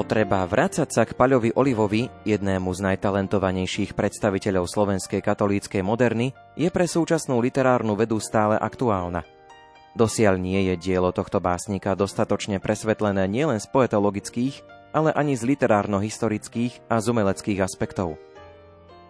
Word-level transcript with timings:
Potreba 0.00 0.48
vrácať 0.48 0.88
sa 0.88 1.04
k 1.04 1.12
Paľovi 1.12 1.52
Olivovi, 1.60 2.08
jednému 2.24 2.72
z 2.72 2.80
najtalentovanejších 2.88 3.92
predstaviteľov 3.92 4.64
slovenskej 4.64 5.20
katolíckej 5.20 5.84
moderny, 5.84 6.32
je 6.56 6.72
pre 6.72 6.88
súčasnú 6.88 7.36
literárnu 7.36 8.00
vedu 8.00 8.16
stále 8.16 8.56
aktuálna. 8.56 9.28
Dosiaľ 9.92 10.40
nie 10.40 10.72
je 10.72 10.80
dielo 10.80 11.12
tohto 11.12 11.36
básnika 11.36 11.92
dostatočne 11.92 12.64
presvetlené 12.64 13.28
nielen 13.28 13.60
z 13.60 13.68
poetologických, 13.68 14.64
ale 14.96 15.12
ani 15.12 15.36
z 15.36 15.44
literárno-historických 15.44 16.88
a 16.88 16.96
z 16.96 17.04
umeleckých 17.04 17.60
aspektov. 17.60 18.16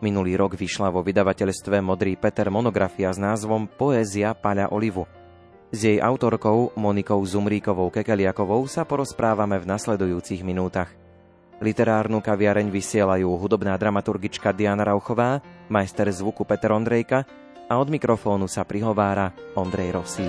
Minulý 0.03 0.35
rok 0.35 0.59
vyšla 0.59 0.91
vo 0.91 1.07
vydavateľstve 1.07 1.79
Modrý 1.87 2.19
Peter 2.19 2.51
monografia 2.51 3.15
s 3.15 3.23
názvom 3.23 3.71
Poézia 3.71 4.35
Paľa 4.35 4.75
Olivu– 4.75 5.07
s 5.71 5.87
jej 5.87 6.03
autorkou 6.03 6.75
Monikou 6.75 7.23
Zumríkovou 7.23 7.95
Kekeliakovou 7.95 8.67
sa 8.67 8.83
porozprávame 8.83 9.55
v 9.63 9.71
nasledujúcich 9.71 10.43
minútach. 10.43 10.91
Literárnu 11.63 12.19
kaviareň 12.19 12.73
vysielajú 12.75 13.31
hudobná 13.39 13.79
dramaturgička 13.79 14.51
Diana 14.51 14.83
Rauchová, 14.83 15.39
majster 15.71 16.11
zvuku 16.11 16.43
Peter 16.43 16.75
Ondrejka 16.75 17.23
a 17.71 17.79
od 17.79 17.87
mikrofónu 17.87 18.51
sa 18.51 18.67
prihovára 18.67 19.31
Ondrej 19.55 19.95
Rosí. 19.95 20.27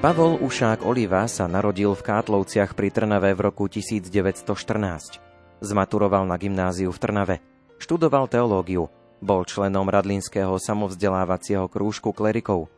Pavol 0.00 0.40
Ušák 0.40 0.82
Oliva 0.88 1.28
sa 1.28 1.44
narodil 1.44 1.92
v 1.92 2.02
Kátlovciach 2.02 2.72
pri 2.72 2.88
Trnave 2.88 3.36
v 3.36 3.40
roku 3.52 3.68
1914. 3.68 5.29
Zmaturoval 5.60 6.24
na 6.24 6.40
gymnáziu 6.40 6.88
v 6.88 6.98
Trnave. 6.98 7.36
Študoval 7.76 8.32
teológiu. 8.32 8.88
Bol 9.20 9.44
členom 9.44 9.84
Radlinského 9.84 10.56
samovzdelávacieho 10.56 11.68
krúžku 11.68 12.16
klerikov. 12.16 12.72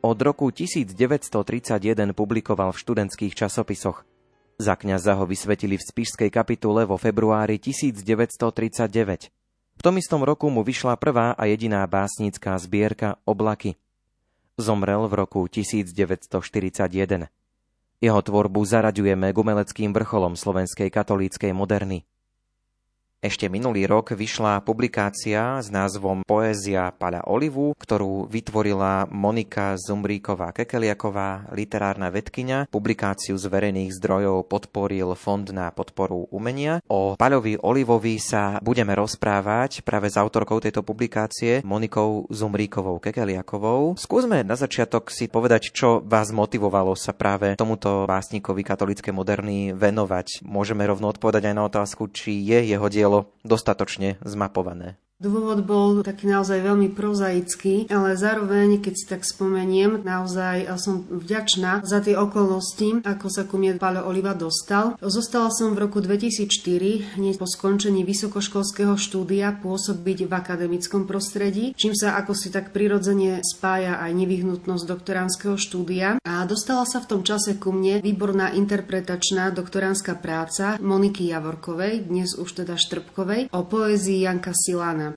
Od 0.00 0.18
roku 0.18 0.48
1931 0.48 2.16
publikoval 2.16 2.72
v 2.72 2.80
študentských 2.80 3.36
časopisoch. 3.36 4.08
Za 4.56 4.80
kňaza 4.80 5.12
ho 5.20 5.28
vysvetili 5.28 5.76
v 5.76 5.84
Spišskej 5.84 6.32
kapitule 6.32 6.88
vo 6.88 6.96
februári 6.96 7.60
1939. 7.60 9.28
V 9.76 9.80
tom 9.84 9.94
istom 10.00 10.24
roku 10.24 10.48
mu 10.48 10.64
vyšla 10.64 10.96
prvá 10.96 11.36
a 11.36 11.44
jediná 11.44 11.84
básnická 11.84 12.56
zbierka 12.56 13.20
Oblaky. 13.28 13.76
Zomrel 14.56 15.04
v 15.04 15.14
roku 15.20 15.44
1941. 15.44 17.28
Jeho 18.02 18.20
tvorbu 18.24 18.60
zaraďujeme 18.64 19.30
k 19.30 19.36
umeleckým 19.36 19.92
vrcholom 19.92 20.34
slovenskej 20.34 20.88
katolíckej 20.88 21.52
moderny. 21.54 22.08
Ešte 23.22 23.46
minulý 23.46 23.86
rok 23.86 24.18
vyšla 24.18 24.66
publikácia 24.66 25.62
s 25.62 25.70
názvom 25.70 26.26
Poézia 26.26 26.90
Paľa 26.90 27.22
Olivu, 27.30 27.70
ktorú 27.78 28.26
vytvorila 28.26 29.06
Monika 29.14 29.78
Zumbríková 29.78 30.50
Kekeliaková, 30.50 31.46
literárna 31.54 32.10
vedkynia. 32.10 32.66
Publikáciu 32.66 33.38
z 33.38 33.46
verejných 33.46 33.94
zdrojov 33.94 34.50
podporil 34.50 35.14
Fond 35.14 35.46
na 35.54 35.70
podporu 35.70 36.26
umenia. 36.34 36.82
O 36.90 37.14
Paľovi 37.14 37.62
Olivovi 37.62 38.18
sa 38.18 38.58
budeme 38.58 38.90
rozprávať 38.98 39.86
práve 39.86 40.10
s 40.10 40.18
autorkou 40.18 40.58
tejto 40.58 40.82
publikácie 40.82 41.62
Monikou 41.62 42.26
Zumbríkovou 42.26 42.98
Kekeliakovou. 42.98 44.02
Skúsme 44.02 44.42
na 44.42 44.58
začiatok 44.58 45.14
si 45.14 45.30
povedať, 45.30 45.70
čo 45.70 46.02
vás 46.02 46.34
motivovalo 46.34 46.98
sa 46.98 47.14
práve 47.14 47.54
tomuto 47.54 48.02
básnikovi 48.02 48.66
katolíckej 48.66 49.14
moderny 49.14 49.70
venovať. 49.78 50.42
Môžeme 50.42 50.82
rovno 50.90 51.14
odpovedať 51.14 51.46
aj 51.46 51.54
na 51.54 51.70
otázku, 51.70 52.10
či 52.10 52.42
je 52.50 52.66
jeho 52.66 52.90
dielo 52.90 53.11
bolo 53.12 53.36
dostatočne 53.44 54.16
zmapované. 54.24 54.96
Dôvod 55.22 55.62
bol 55.62 56.02
taký 56.02 56.26
naozaj 56.26 56.66
veľmi 56.66 56.90
prozaický, 56.98 57.86
ale 57.86 58.18
zároveň, 58.18 58.82
keď 58.82 58.94
si 58.98 59.06
tak 59.06 59.22
spomeniem, 59.22 60.02
naozaj 60.02 60.66
som 60.82 61.06
vďačná 61.06 61.86
za 61.86 62.02
tie 62.02 62.18
okolnosti, 62.18 63.06
ako 63.06 63.26
sa 63.30 63.46
ku 63.46 63.54
mne 63.54 63.78
Páľo 63.78 64.10
Oliva 64.10 64.34
dostal. 64.34 64.98
Zostala 64.98 65.46
som 65.54 65.78
v 65.78 65.86
roku 65.86 66.02
2004, 66.02 67.22
hneď 67.22 67.38
po 67.38 67.46
skončení 67.46 68.02
vysokoškolského 68.02 68.98
štúdia, 68.98 69.54
pôsobiť 69.62 70.26
v 70.26 70.32
akademickom 70.34 71.06
prostredí, 71.06 71.70
čím 71.78 71.94
sa 71.94 72.18
ako 72.18 72.34
si 72.34 72.50
tak 72.50 72.74
prirodzene 72.74 73.46
spája 73.46 74.02
aj 74.02 74.10
nevyhnutnosť 74.18 74.84
doktoránskeho 74.90 75.54
štúdia. 75.54 76.18
A 76.26 76.42
dostala 76.50 76.82
sa 76.82 76.98
v 76.98 77.14
tom 77.14 77.22
čase 77.22 77.62
ku 77.62 77.70
mne 77.70 78.02
výborná 78.02 78.50
interpretačná 78.58 79.54
doktoránska 79.54 80.18
práca 80.18 80.82
Moniky 80.82 81.30
Javorkovej, 81.30 82.10
dnes 82.10 82.34
už 82.34 82.66
teda 82.66 82.74
Štrbkovej, 82.74 83.54
o 83.54 83.62
poézii 83.62 84.26
Janka 84.26 84.50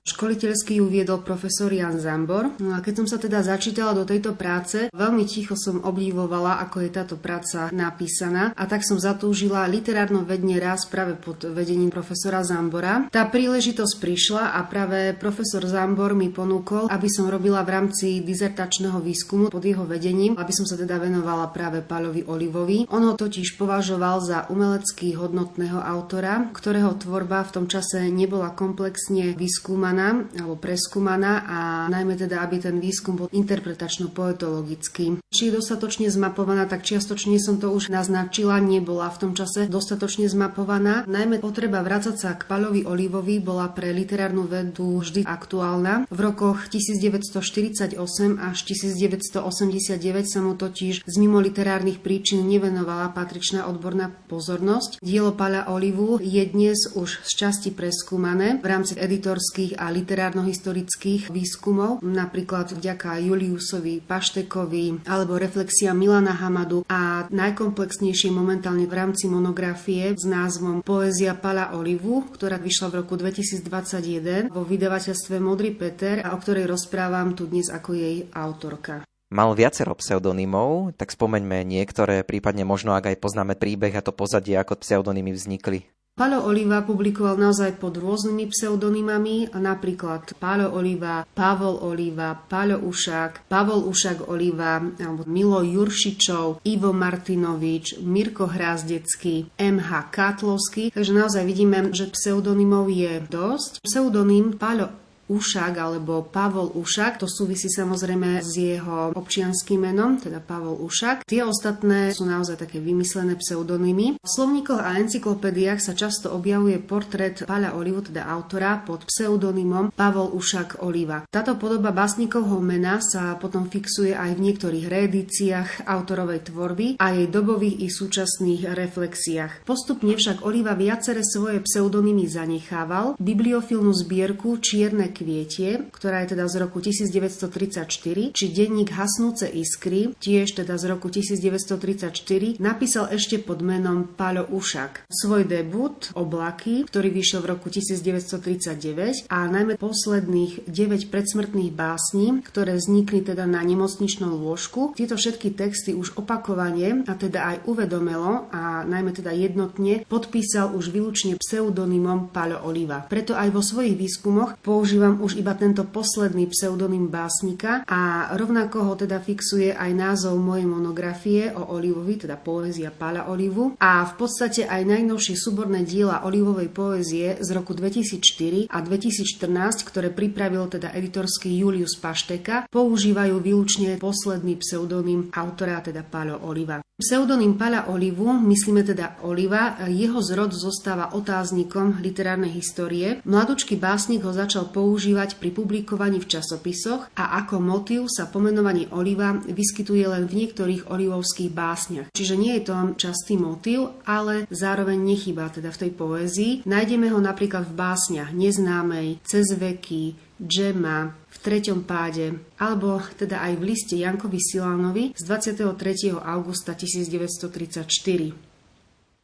Školiteľský 0.04 0.80
ju 0.80 0.86
viedol 0.88 1.24
profesor 1.24 1.72
Jan 1.72 2.00
Zambor. 2.00 2.52
No 2.60 2.76
a 2.76 2.84
keď 2.84 3.04
som 3.04 3.06
sa 3.08 3.18
teda 3.18 3.40
začítala 3.40 3.96
do 3.96 4.04
tejto 4.04 4.36
práce, 4.36 4.88
veľmi 4.92 5.24
ticho 5.24 5.56
som 5.56 5.80
obdivovala, 5.82 6.60
ako 6.64 6.84
je 6.84 6.90
táto 6.92 7.16
práca 7.20 7.68
napísaná 7.72 8.52
a 8.56 8.64
tak 8.64 8.84
som 8.84 9.00
zatúžila 9.00 9.68
literárno 9.68 10.22
vedne 10.22 10.60
raz 10.60 10.86
práve 10.86 11.16
pod 11.16 11.44
vedením 11.48 11.88
profesora 11.88 12.44
Zambora. 12.44 13.08
Tá 13.08 13.26
príležitosť 13.26 13.94
prišla 13.98 14.56
a 14.56 14.60
práve 14.68 15.16
profesor 15.16 15.64
Zambor 15.64 16.12
mi 16.12 16.28
ponúkol, 16.28 16.92
aby 16.92 17.08
som 17.10 17.28
robila 17.28 17.64
v 17.64 17.72
rámci 17.76 18.20
dizertačného 18.20 19.00
výskumu 19.00 19.48
pod 19.48 19.64
jeho 19.64 19.84
vedením, 19.88 20.36
aby 20.36 20.52
som 20.52 20.68
sa 20.68 20.78
teda 20.78 21.00
venovala 21.00 21.48
práve 21.50 21.80
Páľovi 21.82 22.28
Olivovi. 22.28 22.78
On 22.92 23.02
ho 23.04 23.14
totiž 23.16 23.56
považoval 23.56 24.22
za 24.24 24.38
umelecký 24.48 25.16
hodnotného 25.16 25.78
autora, 25.78 26.48
ktorého 26.52 26.96
tvorba 26.96 27.44
v 27.46 27.54
tom 27.54 27.66
čase 27.66 28.08
nebola 28.08 28.52
komplexne 28.52 29.32
vyskúmaná 29.36 29.85
skúmaná 29.86 30.26
alebo 30.34 30.58
preskúmaná 30.58 31.32
a 31.46 31.58
najmä 31.86 32.18
teda, 32.18 32.42
aby 32.42 32.58
ten 32.58 32.82
výskum 32.82 33.14
bol 33.14 33.30
interpretačno-poetologický. 33.30 35.22
Či 35.30 35.42
je 35.46 35.56
dostatočne 35.62 36.10
zmapovaná, 36.10 36.66
tak 36.66 36.82
čiastočne 36.82 37.38
som 37.38 37.62
to 37.62 37.70
už 37.70 37.86
naznačila, 37.86 38.58
nebola 38.58 39.06
v 39.14 39.20
tom 39.22 39.32
čase 39.38 39.70
dostatočne 39.70 40.26
zmapovaná. 40.26 41.06
Najmä 41.06 41.38
potreba 41.38 41.86
vrácať 41.86 42.18
sa 42.18 42.34
k 42.34 42.50
Palovi 42.50 42.82
Olivovi 42.82 43.38
bola 43.38 43.70
pre 43.70 43.94
literárnu 43.94 44.50
vedu 44.50 45.06
vždy 45.06 45.22
aktuálna. 45.22 46.10
V 46.10 46.18
rokoch 46.18 46.66
1948 46.66 47.94
až 48.42 48.58
1989 48.66 50.26
sa 50.26 50.40
mu 50.42 50.58
totiž 50.58 51.06
z 51.06 51.14
mimo 51.22 51.38
literárnych 51.38 52.02
príčin 52.02 52.42
nevenovala 52.42 53.14
patričná 53.14 53.70
odborná 53.70 54.10
pozornosť. 54.26 54.98
Dielo 54.98 55.30
Pala 55.30 55.70
Olivu 55.70 56.18
je 56.18 56.42
dnes 56.42 56.90
už 56.98 57.22
z 57.22 57.32
časti 57.38 57.70
preskúmané 57.70 58.58
v 58.58 58.66
rámci 58.66 58.96
editorských 58.96 59.65
a 59.74 59.90
literárno-historických 59.90 61.32
výskumov, 61.32 62.04
napríklad 62.04 62.76
vďaka 62.76 63.18
Juliusovi 63.18 64.04
Paštekovi 64.04 65.08
alebo 65.08 65.34
reflexia 65.34 65.90
Milana 65.96 66.36
Hamadu 66.38 66.86
a 66.86 67.26
najkomplexnejšie 67.26 68.30
momentálne 68.30 68.86
v 68.86 68.94
rámci 68.94 69.26
monografie 69.26 70.14
s 70.14 70.22
názvom 70.22 70.84
Poézia 70.86 71.34
Pala 71.34 71.74
Olivu, 71.74 72.22
ktorá 72.30 72.60
vyšla 72.60 72.92
v 72.92 72.94
roku 73.02 73.18
2021 73.18 74.52
vo 74.52 74.62
vydavateľstve 74.62 75.40
Modrý 75.40 75.74
Peter 75.74 76.22
a 76.22 76.36
o 76.36 76.38
ktorej 76.38 76.70
rozprávam 76.70 77.32
tu 77.32 77.48
dnes 77.50 77.72
ako 77.72 77.96
jej 77.96 78.28
autorka. 78.36 79.02
Mal 79.26 79.50
viacero 79.58 79.90
pseudonymov, 79.98 80.94
tak 80.94 81.10
spomeňme 81.10 81.66
niektoré, 81.66 82.22
prípadne 82.22 82.62
možno 82.62 82.94
ak 82.94 83.10
aj 83.10 83.18
poznáme 83.18 83.58
príbeh 83.58 83.90
a 83.98 84.04
to 84.04 84.14
pozadie, 84.14 84.54
ako 84.54 84.78
pseudonymy 84.78 85.34
vznikli. 85.34 85.90
Pálo 86.16 86.48
Oliva 86.48 86.80
publikoval 86.80 87.36
naozaj 87.36 87.76
pod 87.76 88.00
rôznymi 88.00 88.48
pseudonymami, 88.48 89.52
napríklad 89.52 90.32
Pálo 90.40 90.72
Oliva, 90.72 91.28
Pavol 91.28 91.76
Oliva, 91.84 92.32
Pálo 92.32 92.80
Ušák, 92.80 93.44
Pavol 93.52 93.84
Ušák 93.84 94.24
Oliva, 94.24 94.80
alebo 94.80 95.28
Milo 95.28 95.60
Juršičov, 95.60 96.64
Ivo 96.64 96.96
Martinovič, 96.96 98.00
Mirko 98.00 98.48
Hrázdecký, 98.48 99.52
MH 99.60 99.90
Kátlovský. 100.08 100.88
Takže 100.96 101.12
naozaj 101.12 101.44
vidíme, 101.44 101.92
že 101.92 102.08
pseudonymov 102.08 102.88
je 102.88 103.20
dosť. 103.28 103.84
Pseudonym 103.84 104.56
Pálo 104.56 105.05
Ušak 105.26 105.74
alebo 105.74 106.22
Pavol 106.22 106.70
Ušak. 106.78 107.18
To 107.18 107.26
súvisí 107.26 107.66
samozrejme 107.66 108.38
s 108.46 108.54
jeho 108.54 109.10
občianským 109.10 109.82
menom, 109.82 110.22
teda 110.22 110.38
Pavol 110.38 110.78
Ušak. 110.86 111.26
Tie 111.26 111.42
ostatné 111.42 112.14
sú 112.14 112.30
naozaj 112.30 112.62
také 112.62 112.78
vymyslené 112.78 113.34
pseudonymy. 113.34 114.22
V 114.22 114.28
slovníkoch 114.28 114.78
a 114.78 115.02
encyklopédiách 115.02 115.82
sa 115.82 115.98
často 115.98 116.30
objavuje 116.30 116.78
portrét 116.78 117.42
Páľa 117.42 117.74
Olivu, 117.74 118.06
teda 118.06 118.30
autora, 118.30 118.78
pod 118.86 119.02
pseudonymom 119.10 119.90
Pavol 119.90 120.30
Ušak 120.30 120.86
Oliva. 120.86 121.26
Táto 121.26 121.58
podoba 121.58 121.90
básnikovho 121.90 122.62
mena 122.62 123.02
sa 123.02 123.34
potom 123.34 123.66
fixuje 123.66 124.14
aj 124.14 124.38
v 124.38 124.44
niektorých 124.46 124.86
reedíciách 124.86 125.70
autorovej 125.90 126.46
tvorby 126.52 127.02
a 127.02 127.10
jej 127.18 127.26
dobových 127.26 127.82
i 127.82 127.88
súčasných 127.90 128.70
reflexiách. 128.78 129.66
Postupne 129.66 130.14
však 130.14 130.46
Oliva 130.46 130.78
viacere 130.78 131.26
svoje 131.26 131.58
pseudonymy 131.66 132.30
zanechával. 132.30 133.18
Bibliofilnú 133.18 133.90
zbierku 133.90 134.62
Čierne 134.62 135.15
kvietie, 135.16 135.88
ktorá 135.88 136.20
je 136.28 136.36
teda 136.36 136.44
z 136.44 136.54
roku 136.60 136.84
1934, 136.84 138.36
či 138.36 138.44
denník 138.52 138.92
Hasnúce 138.92 139.48
iskry, 139.48 140.12
tiež 140.20 140.60
teda 140.60 140.76
z 140.76 140.84
roku 140.92 141.08
1934, 141.08 142.60
napísal 142.60 143.08
ešte 143.08 143.40
pod 143.40 143.64
menom 143.64 144.04
Paľo 144.04 144.44
Ušak. 144.52 145.08
Svoj 145.08 145.48
debut 145.48 146.12
Oblaky, 146.12 146.84
ktorý 146.84 147.08
vyšiel 147.08 147.40
v 147.40 147.56
roku 147.56 147.72
1939 147.72 149.32
a 149.32 149.38
najmä 149.48 149.80
posledných 149.80 150.68
9 150.68 151.08
predsmrtných 151.08 151.72
básní, 151.72 152.44
ktoré 152.44 152.76
vznikli 152.76 153.24
teda 153.24 153.48
na 153.48 153.64
nemocničnom 153.64 154.36
lôžku. 154.36 154.92
Tieto 154.92 155.16
všetky 155.16 155.56
texty 155.56 155.96
už 155.96 156.18
opakovane 156.20 157.06
a 157.08 157.12
teda 157.16 157.40
aj 157.54 157.56
uvedomelo 157.64 158.50
a 158.52 158.84
najmä 158.84 159.14
teda 159.16 159.32
jednotne 159.32 160.04
podpísal 160.10 160.74
už 160.76 160.92
výlučne 160.92 161.38
pseudonymom 161.40 162.28
Paľo 162.34 162.66
Oliva. 162.66 163.06
Preto 163.06 163.32
aj 163.38 163.48
vo 163.54 163.62
svojich 163.62 163.96
výskumoch 163.96 164.58
používam 165.06 165.22
už 165.22 165.38
iba 165.38 165.54
tento 165.54 165.86
posledný 165.86 166.50
pseudonym 166.50 167.06
básnika 167.06 167.86
a 167.86 168.32
rovnako 168.34 168.90
ho 168.90 168.94
teda 168.98 169.22
fixuje 169.22 169.70
aj 169.70 169.90
názov 169.94 170.34
mojej 170.42 170.66
monografie 170.66 171.54
o 171.54 171.78
Olivovi, 171.78 172.18
teda 172.18 172.34
poézia 172.34 172.90
Pála 172.90 173.30
Olivu 173.30 173.78
a 173.78 174.02
v 174.02 174.12
podstate 174.18 174.66
aj 174.66 174.82
najnovšie 174.82 175.38
súborné 175.38 175.86
diela 175.86 176.26
Olivovej 176.26 176.74
poézie 176.74 177.38
z 177.38 177.48
roku 177.54 177.70
2004 177.70 178.66
a 178.66 178.78
2014, 178.82 179.86
ktoré 179.86 180.10
pripravil 180.10 180.66
teda 180.66 180.90
editorský 180.90 181.54
Julius 181.54 181.94
Pašteka, 182.02 182.66
používajú 182.66 183.38
výlučne 183.38 184.02
posledný 184.02 184.58
pseudonym 184.58 185.30
autora, 185.30 185.86
teda 185.86 186.02
Pálo 186.02 186.42
Oliva. 186.42 186.82
Pseudonym 186.96 187.60
Pala 187.60 187.92
Olivu, 187.92 188.32
myslíme 188.32 188.80
teda 188.80 189.20
Oliva, 189.20 189.76
jeho 189.84 190.16
zrod 190.24 190.56
zostáva 190.56 191.12
otáznikom 191.12 192.00
literárnej 192.00 192.48
histórie. 192.56 193.20
Mladučký 193.20 193.76
básnik 193.76 194.24
ho 194.24 194.32
začal 194.32 194.72
používať 194.72 195.36
pri 195.36 195.52
publikovaní 195.52 196.24
v 196.24 196.40
časopisoch 196.40 197.04
a 197.12 197.36
ako 197.44 197.60
motív 197.60 198.08
sa 198.08 198.32
pomenovanie 198.32 198.88
Oliva 198.96 199.36
vyskytuje 199.36 200.08
len 200.08 200.24
v 200.24 200.40
niektorých 200.40 200.88
olivovských 200.88 201.52
básniach. 201.52 202.08
Čiže 202.16 202.34
nie 202.40 202.56
je 202.56 202.64
to 202.64 202.96
častý 202.96 203.36
motív, 203.36 203.92
ale 204.08 204.48
zároveň 204.48 204.96
nechýba 204.96 205.52
teda 205.52 205.68
v 205.76 205.80
tej 205.84 205.92
poézii. 205.92 206.52
Nájdeme 206.64 207.12
ho 207.12 207.20
napríklad 207.20 207.68
v 207.68 207.76
básniach 207.76 208.32
Neznámej, 208.32 209.20
Cez 209.20 209.52
veky, 209.52 210.16
Džema, 210.40 211.25
treťom 211.46 211.86
páde, 211.86 212.34
alebo 212.58 212.98
teda 213.14 213.38
aj 213.38 213.52
v 213.54 213.62
liste 213.70 213.94
Jankovi 213.94 214.42
Silánovi 214.42 215.14
z 215.14 215.22
23. 215.22 216.18
augusta 216.18 216.74
1934. 216.74 217.86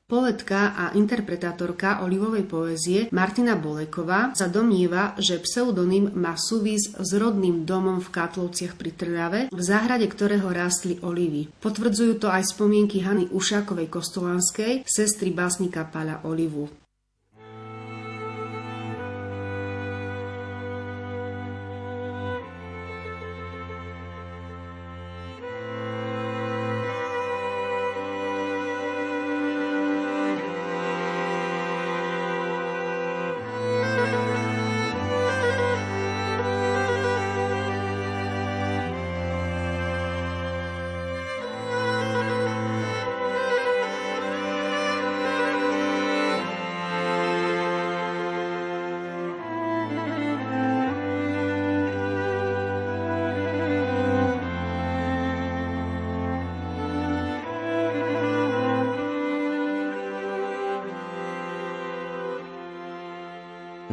Poetka 0.06 0.76
a 0.76 0.92
interpretátorka 0.92 2.04
olivovej 2.04 2.44
poézie 2.44 3.08
Martina 3.16 3.56
Boleková 3.56 4.36
sa 4.36 4.44
domnieva, 4.44 5.16
že 5.16 5.40
pseudonym 5.40 6.12
má 6.12 6.36
súvis 6.36 6.92
s 6.92 7.10
rodným 7.16 7.64
domom 7.64 7.96
v 7.96 8.12
Kátlovciach 8.12 8.76
pri 8.76 8.92
Trnave, 8.92 9.40
v 9.48 9.60
záhrade 9.64 10.04
ktorého 10.04 10.52
rástli 10.52 11.00
olivy. 11.00 11.48
Potvrdzujú 11.64 12.20
to 12.20 12.28
aj 12.28 12.44
spomienky 12.44 13.00
Hany 13.00 13.32
Ušákovej 13.32 13.88
Kostolanskej, 13.88 14.84
sestry 14.84 15.32
básnika 15.32 15.88
Pala 15.88 16.20
Olivu. 16.28 16.81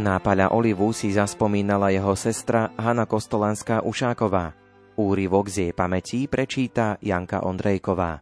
Na 0.10 0.18
Paľa 0.18 0.58
Olivu 0.58 0.90
si 0.90 1.14
zaspomínala 1.14 1.94
jeho 1.94 2.18
sestra 2.18 2.74
Hanna 2.82 3.06
Kostolanská 3.06 3.86
Ušáková. 3.86 4.58
Úryvok 4.98 5.54
z 5.54 5.70
jej 5.70 5.72
pamätí 5.78 6.26
prečíta 6.26 6.98
Janka 6.98 7.46
Ondrejková. 7.46 8.18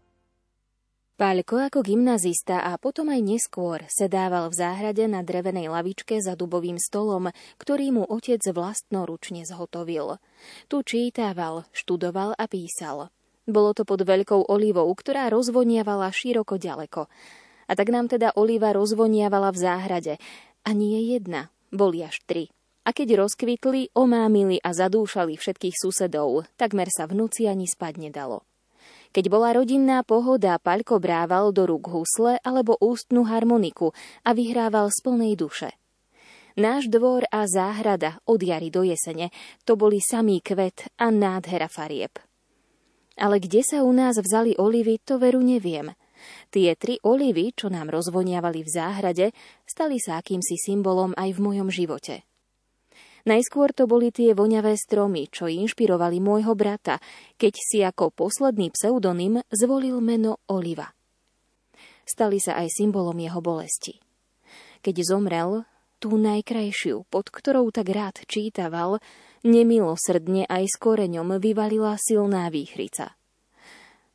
Páľko 1.16 1.56
ako 1.72 1.80
gymnazista 1.88 2.60
a 2.60 2.76
potom 2.76 3.08
aj 3.08 3.24
neskôr 3.24 3.88
sedával 3.88 4.52
v 4.52 4.60
záhrade 4.60 5.08
na 5.08 5.24
drevenej 5.24 5.72
lavičke 5.72 6.20
za 6.20 6.36
dubovým 6.36 6.76
stolom, 6.76 7.32
ktorý 7.56 7.96
mu 7.96 8.04
otec 8.04 8.44
vlastnoručne 8.52 9.48
zhotovil. 9.48 10.20
Tu 10.68 10.84
čítával, 10.84 11.64
študoval 11.72 12.36
a 12.36 12.52
písal. 12.52 13.16
Bolo 13.48 13.72
to 13.72 13.88
pod 13.88 14.04
veľkou 14.04 14.52
olivou, 14.52 14.92
ktorá 14.92 15.32
rozvoniavala 15.32 16.12
široko 16.12 16.60
ďaleko. 16.60 17.08
A 17.64 17.72
tak 17.80 17.88
nám 17.96 18.12
teda 18.12 18.36
oliva 18.36 18.76
rozvoniavala 18.76 19.56
v 19.56 19.60
záhrade. 19.64 20.14
A 20.68 20.76
nie 20.76 21.16
jedna, 21.16 21.48
boli 21.72 22.04
až 22.04 22.20
tri. 22.24 22.52
A 22.88 22.96
keď 22.96 23.28
rozkvitli, 23.28 23.92
omámili 23.92 24.64
a 24.64 24.72
zadúšali 24.72 25.36
všetkých 25.36 25.76
susedov, 25.76 26.48
takmer 26.56 26.88
sa 26.88 27.04
v 27.04 27.20
noci 27.20 27.44
ani 27.44 27.68
spať 27.68 28.00
nedalo. 28.00 28.48
Keď 29.12 29.28
bola 29.28 29.52
rodinná 29.52 30.08
pohoda, 30.08 30.56
Paľko 30.56 31.04
brával 31.04 31.52
do 31.52 31.68
rúk 31.68 31.92
husle 31.92 32.40
alebo 32.44 32.80
ústnu 32.80 33.28
harmoniku 33.28 33.92
a 34.24 34.32
vyhrával 34.32 34.88
z 34.88 35.00
plnej 35.04 35.34
duše. 35.36 35.76
Náš 36.58 36.88
dvor 36.88 37.28
a 37.30 37.44
záhrada 37.46 38.24
od 38.24 38.40
jary 38.40 38.72
do 38.72 38.82
jesene 38.82 39.30
to 39.68 39.76
boli 39.76 40.00
samý 40.00 40.40
kvet 40.40 40.90
a 40.98 41.12
nádhera 41.12 41.68
farieb. 41.68 42.18
Ale 43.20 43.44
kde 43.44 43.62
sa 43.68 43.84
u 43.84 43.92
nás 43.92 44.18
vzali 44.18 44.56
olivy, 44.58 44.98
to 45.04 45.20
veru 45.20 45.44
neviem– 45.44 45.92
Tie 46.50 46.74
tri 46.80 46.98
olivy, 47.04 47.54
čo 47.54 47.68
nám 47.68 47.90
rozvoniavali 47.92 48.64
v 48.64 48.70
záhrade, 48.70 49.26
stali 49.68 49.98
sa 50.02 50.20
akýmsi 50.20 50.56
symbolom 50.58 51.14
aj 51.18 51.36
v 51.36 51.40
mojom 51.44 51.70
živote. 51.72 52.28
Najskôr 53.28 53.76
to 53.76 53.92
boli 53.92 54.08
tie 54.08 54.32
voňavé 54.32 54.80
stromy, 54.80 55.28
čo 55.28 55.52
inšpirovali 55.52 56.24
môjho 56.24 56.56
brata, 56.56 57.04
keď 57.36 57.54
si 57.60 57.84
ako 57.84 58.16
posledný 58.16 58.72
pseudonym 58.72 59.44
zvolil 59.52 60.00
meno 60.00 60.40
Oliva. 60.48 60.96
Stali 62.08 62.40
sa 62.40 62.56
aj 62.56 62.72
symbolom 62.72 63.20
jeho 63.20 63.44
bolesti. 63.44 64.00
Keď 64.80 64.96
zomrel, 65.04 65.68
tú 66.00 66.16
najkrajšiu, 66.16 67.04
pod 67.12 67.28
ktorou 67.28 67.68
tak 67.74 67.92
rád 67.92 68.24
čítaval, 68.32 69.04
nemilosrdne 69.44 70.48
aj 70.48 70.64
s 70.64 70.76
koreňom 70.80 71.36
vyvalila 71.42 72.00
silná 72.00 72.48
výchrica. 72.48 73.18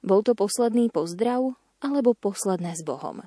Bol 0.00 0.24
to 0.24 0.32
posledný 0.32 0.88
pozdrav, 0.88 1.52
alebo 1.82 2.14
posledné 2.14 2.78
s 2.78 2.86
Bohom. 2.86 3.26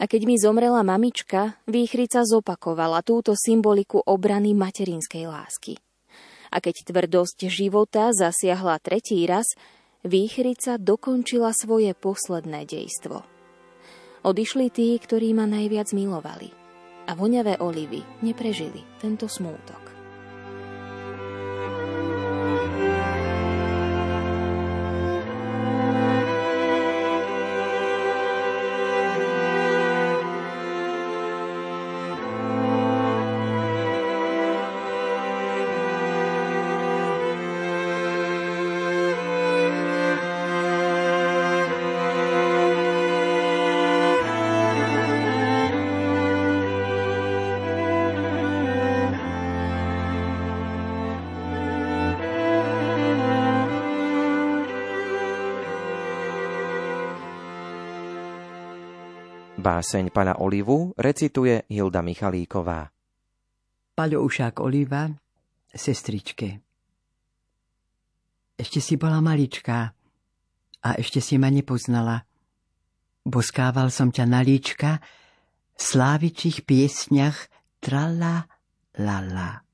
A 0.00 0.04
keď 0.08 0.24
mi 0.24 0.40
zomrela 0.40 0.80
mamička, 0.82 1.60
výchrica 1.68 2.24
zopakovala 2.24 3.04
túto 3.04 3.36
symboliku 3.36 4.00
obrany 4.02 4.56
materinskej 4.56 5.28
lásky. 5.28 5.78
A 6.52 6.58
keď 6.58 6.88
tvrdosť 6.88 7.46
života 7.46 8.10
zasiahla 8.10 8.80
tretí 8.80 9.22
raz, 9.28 9.52
výchrica 10.02 10.80
dokončila 10.80 11.54
svoje 11.54 11.92
posledné 11.94 12.66
dejstvo. 12.66 13.22
Odišli 14.22 14.66
tí, 14.70 14.96
ktorí 14.98 15.34
ma 15.36 15.46
najviac 15.46 15.94
milovali 15.94 16.50
a 17.06 17.12
voňavé 17.18 17.58
olivy 17.58 18.02
neprežili 18.22 18.86
tento 19.02 19.26
smútok. 19.26 19.81
Báseň 59.82 60.14
pana 60.14 60.38
Olivu 60.38 60.94
recituje 60.94 61.66
Hilda 61.66 62.06
Michalíková. 62.06 62.86
Paľo 63.98 64.22
Ušák 64.22 64.62
Oliva 64.62 65.10
sestričke. 65.74 66.62
Ešte 68.54 68.78
si 68.78 68.94
bola 68.94 69.18
maličká 69.18 69.90
a 70.86 70.88
ešte 70.94 71.18
si 71.18 71.34
ma 71.34 71.50
nepoznala. 71.50 72.22
Boskával 73.26 73.90
som 73.90 74.14
ťa 74.14 74.22
na 74.22 74.46
líčka 74.46 75.02
v 75.74 75.80
slávičích 75.82 76.62
piesňach 76.62 77.50
trala 77.82 78.46
lala. 79.02 79.66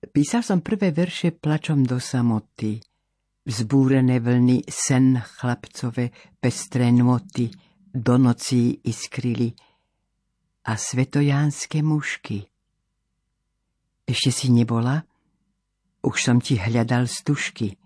Písal 0.00 0.40
som 0.40 0.64
prvé 0.64 0.96
verše 0.96 1.28
plačom 1.28 1.84
do 1.84 2.00
samoty, 2.00 2.80
vzbúrené 3.44 4.16
vlny 4.16 4.64
sen 4.64 5.20
chlapcove 5.20 6.08
pestré 6.40 6.88
nôty 6.88 7.52
do 7.94 8.16
nocí 8.18 8.80
iskrili 8.84 9.52
a 10.64 10.76
svetojánske 10.76 11.84
mušky. 11.84 12.48
Ešte 14.08 14.30
si 14.32 14.48
nebola? 14.48 15.04
Už 16.02 16.16
som 16.18 16.40
ti 16.40 16.58
hľadal 16.58 17.06
stužky. 17.06 17.76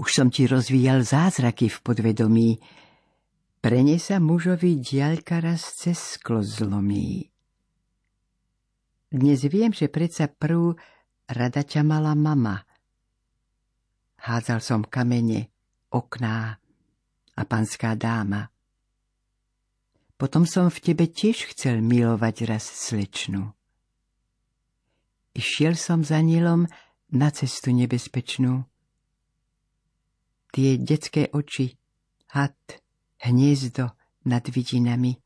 Už 0.00 0.08
som 0.08 0.32
ti 0.32 0.48
rozvíjal 0.48 1.04
zázraky 1.04 1.68
v 1.68 1.78
podvedomí. 1.84 2.50
Prene 3.60 4.00
sa 4.00 4.16
mužovi 4.16 4.80
diaľka 4.80 5.44
raz 5.44 5.76
cez 5.76 6.16
sklo 6.16 6.40
zlomí. 6.40 7.28
Dnes 9.12 9.44
viem, 9.44 9.74
že 9.74 9.92
predsa 9.92 10.32
prv 10.32 10.80
rada 11.28 11.60
ťa 11.60 11.84
mala 11.84 12.16
mama. 12.16 12.64
Hádzal 14.24 14.64
som 14.64 14.80
kamene, 14.80 15.52
okná 15.92 16.56
a 17.36 17.42
panská 17.44 17.98
dáma. 18.00 18.48
Potom 20.20 20.44
som 20.44 20.68
v 20.68 20.84
tebe 20.84 21.08
tiež 21.08 21.48
chcel 21.56 21.80
milovať 21.80 22.44
raz 22.44 22.68
slečnu. 22.68 23.56
Išiel 25.32 25.80
som 25.80 26.04
za 26.04 26.20
Nilom 26.20 26.68
na 27.08 27.32
cestu 27.32 27.72
nebezpečnú. 27.72 28.68
Tie 30.52 30.76
detské 30.76 31.32
oči, 31.32 31.72
had, 32.36 32.52
hniezdo 33.24 33.96
nad 34.28 34.44
vidinami. 34.44 35.16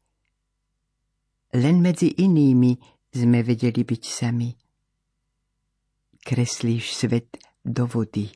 Len 1.59 1.83
medzi 1.83 2.15
inými 2.15 2.79
sme 3.11 3.43
vedeli 3.43 3.83
byť 3.83 4.03
sami. 4.07 4.55
Kreslíš 6.23 6.95
svet 6.95 7.35
do 7.67 7.91
vody. 7.91 8.31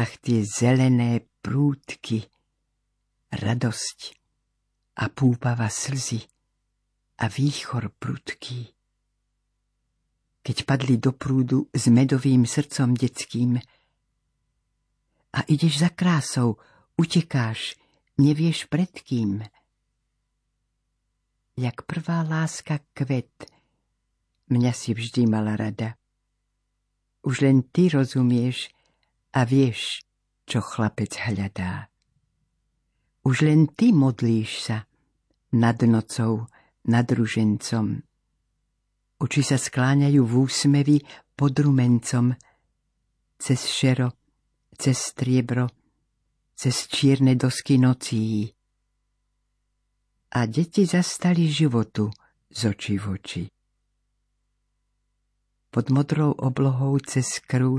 Ach, 0.00 0.16
tie 0.16 0.48
zelené 0.48 1.28
prúdky, 1.44 2.24
radosť 3.28 4.21
a 4.98 5.08
púpava 5.08 5.68
slzy 5.72 6.20
a 7.22 7.28
výchor 7.30 7.92
prudký. 7.96 8.72
Keď 10.42 10.56
padli 10.66 10.98
do 10.98 11.14
prúdu 11.14 11.70
s 11.70 11.86
medovým 11.86 12.42
srdcom 12.42 12.98
detským 12.98 13.62
a 15.32 15.40
ideš 15.46 15.86
za 15.86 15.90
krásou, 15.94 16.58
utekáš, 16.98 17.78
nevieš 18.18 18.66
pred 18.66 18.90
kým. 18.90 19.46
Jak 21.54 21.86
prvá 21.86 22.26
láska 22.26 22.82
kvet, 22.90 23.46
mňa 24.50 24.72
si 24.74 24.90
vždy 24.92 25.30
mala 25.30 25.54
rada. 25.54 25.94
Už 27.22 27.46
len 27.46 27.62
ty 27.62 27.86
rozumieš 27.86 28.74
a 29.30 29.46
vieš, 29.46 30.02
čo 30.42 30.58
chlapec 30.58 31.14
hľadá. 31.22 31.91
Už 33.22 33.46
len 33.46 33.70
ty 33.70 33.94
modlíš 33.94 34.50
sa 34.66 34.82
nad 35.54 35.78
nocou, 35.86 36.50
nad 36.90 37.06
ružencom. 37.06 38.02
Oči 39.22 39.42
sa 39.46 39.54
skláňajú 39.54 40.22
v 40.26 40.32
úsmevi 40.42 40.98
pod 41.38 41.54
rumencom, 41.54 42.34
cez 43.38 43.60
šero, 43.70 44.10
cez 44.74 44.98
striebro, 44.98 45.70
cez 46.58 46.90
čierne 46.90 47.38
dosky 47.38 47.78
nocí. 47.78 48.50
A 50.34 50.46
deti 50.50 50.82
zastali 50.82 51.46
životu 51.46 52.10
z 52.50 52.60
očí 52.66 52.98
v 52.98 53.06
oči. 53.06 53.42
Pod 55.70 55.86
modrou 55.94 56.34
oblohou 56.34 56.98
cez 56.98 57.38
krv 57.38 57.78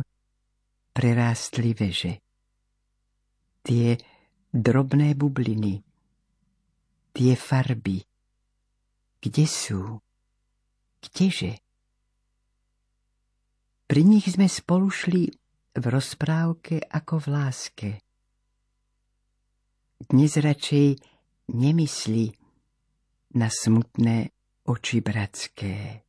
prerástli 0.96 1.76
veže. 1.76 2.24
Tie 3.64 4.00
drobné 4.54 5.18
bubliny, 5.18 5.82
tie 7.10 7.34
farby. 7.34 8.06
Kde 9.18 9.46
sú? 9.50 9.98
Kdeže? 11.02 11.58
Pri 13.90 14.02
nich 14.06 14.30
sme 14.30 14.46
spolu 14.46 14.94
šli 14.94 15.26
v 15.74 15.86
rozprávke 15.90 16.86
ako 16.86 17.14
v 17.18 17.28
láske. 17.34 17.90
Dnes 20.06 20.38
radšej 20.38 20.88
nemyslí 21.50 22.26
na 23.34 23.50
smutné 23.50 24.30
oči 24.70 25.02
bratské. 25.02 26.06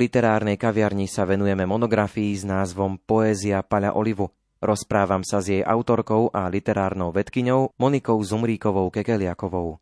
Literárnej 0.00 0.56
kaviarni 0.56 1.04
sa 1.04 1.28
venujeme 1.28 1.68
monografii 1.68 2.32
s 2.32 2.48
názvom 2.48 2.96
Poézia 3.04 3.60
Paľa 3.60 3.92
Olivu. 3.92 4.32
Rozprávam 4.56 5.20
sa 5.20 5.44
s 5.44 5.52
jej 5.52 5.60
autorkou 5.60 6.32
a 6.32 6.48
literárnou 6.48 7.12
vedkyňou 7.12 7.76
Monikou 7.76 8.16
Zumríkovou 8.24 8.88
Kekeliakovou. 8.88 9.76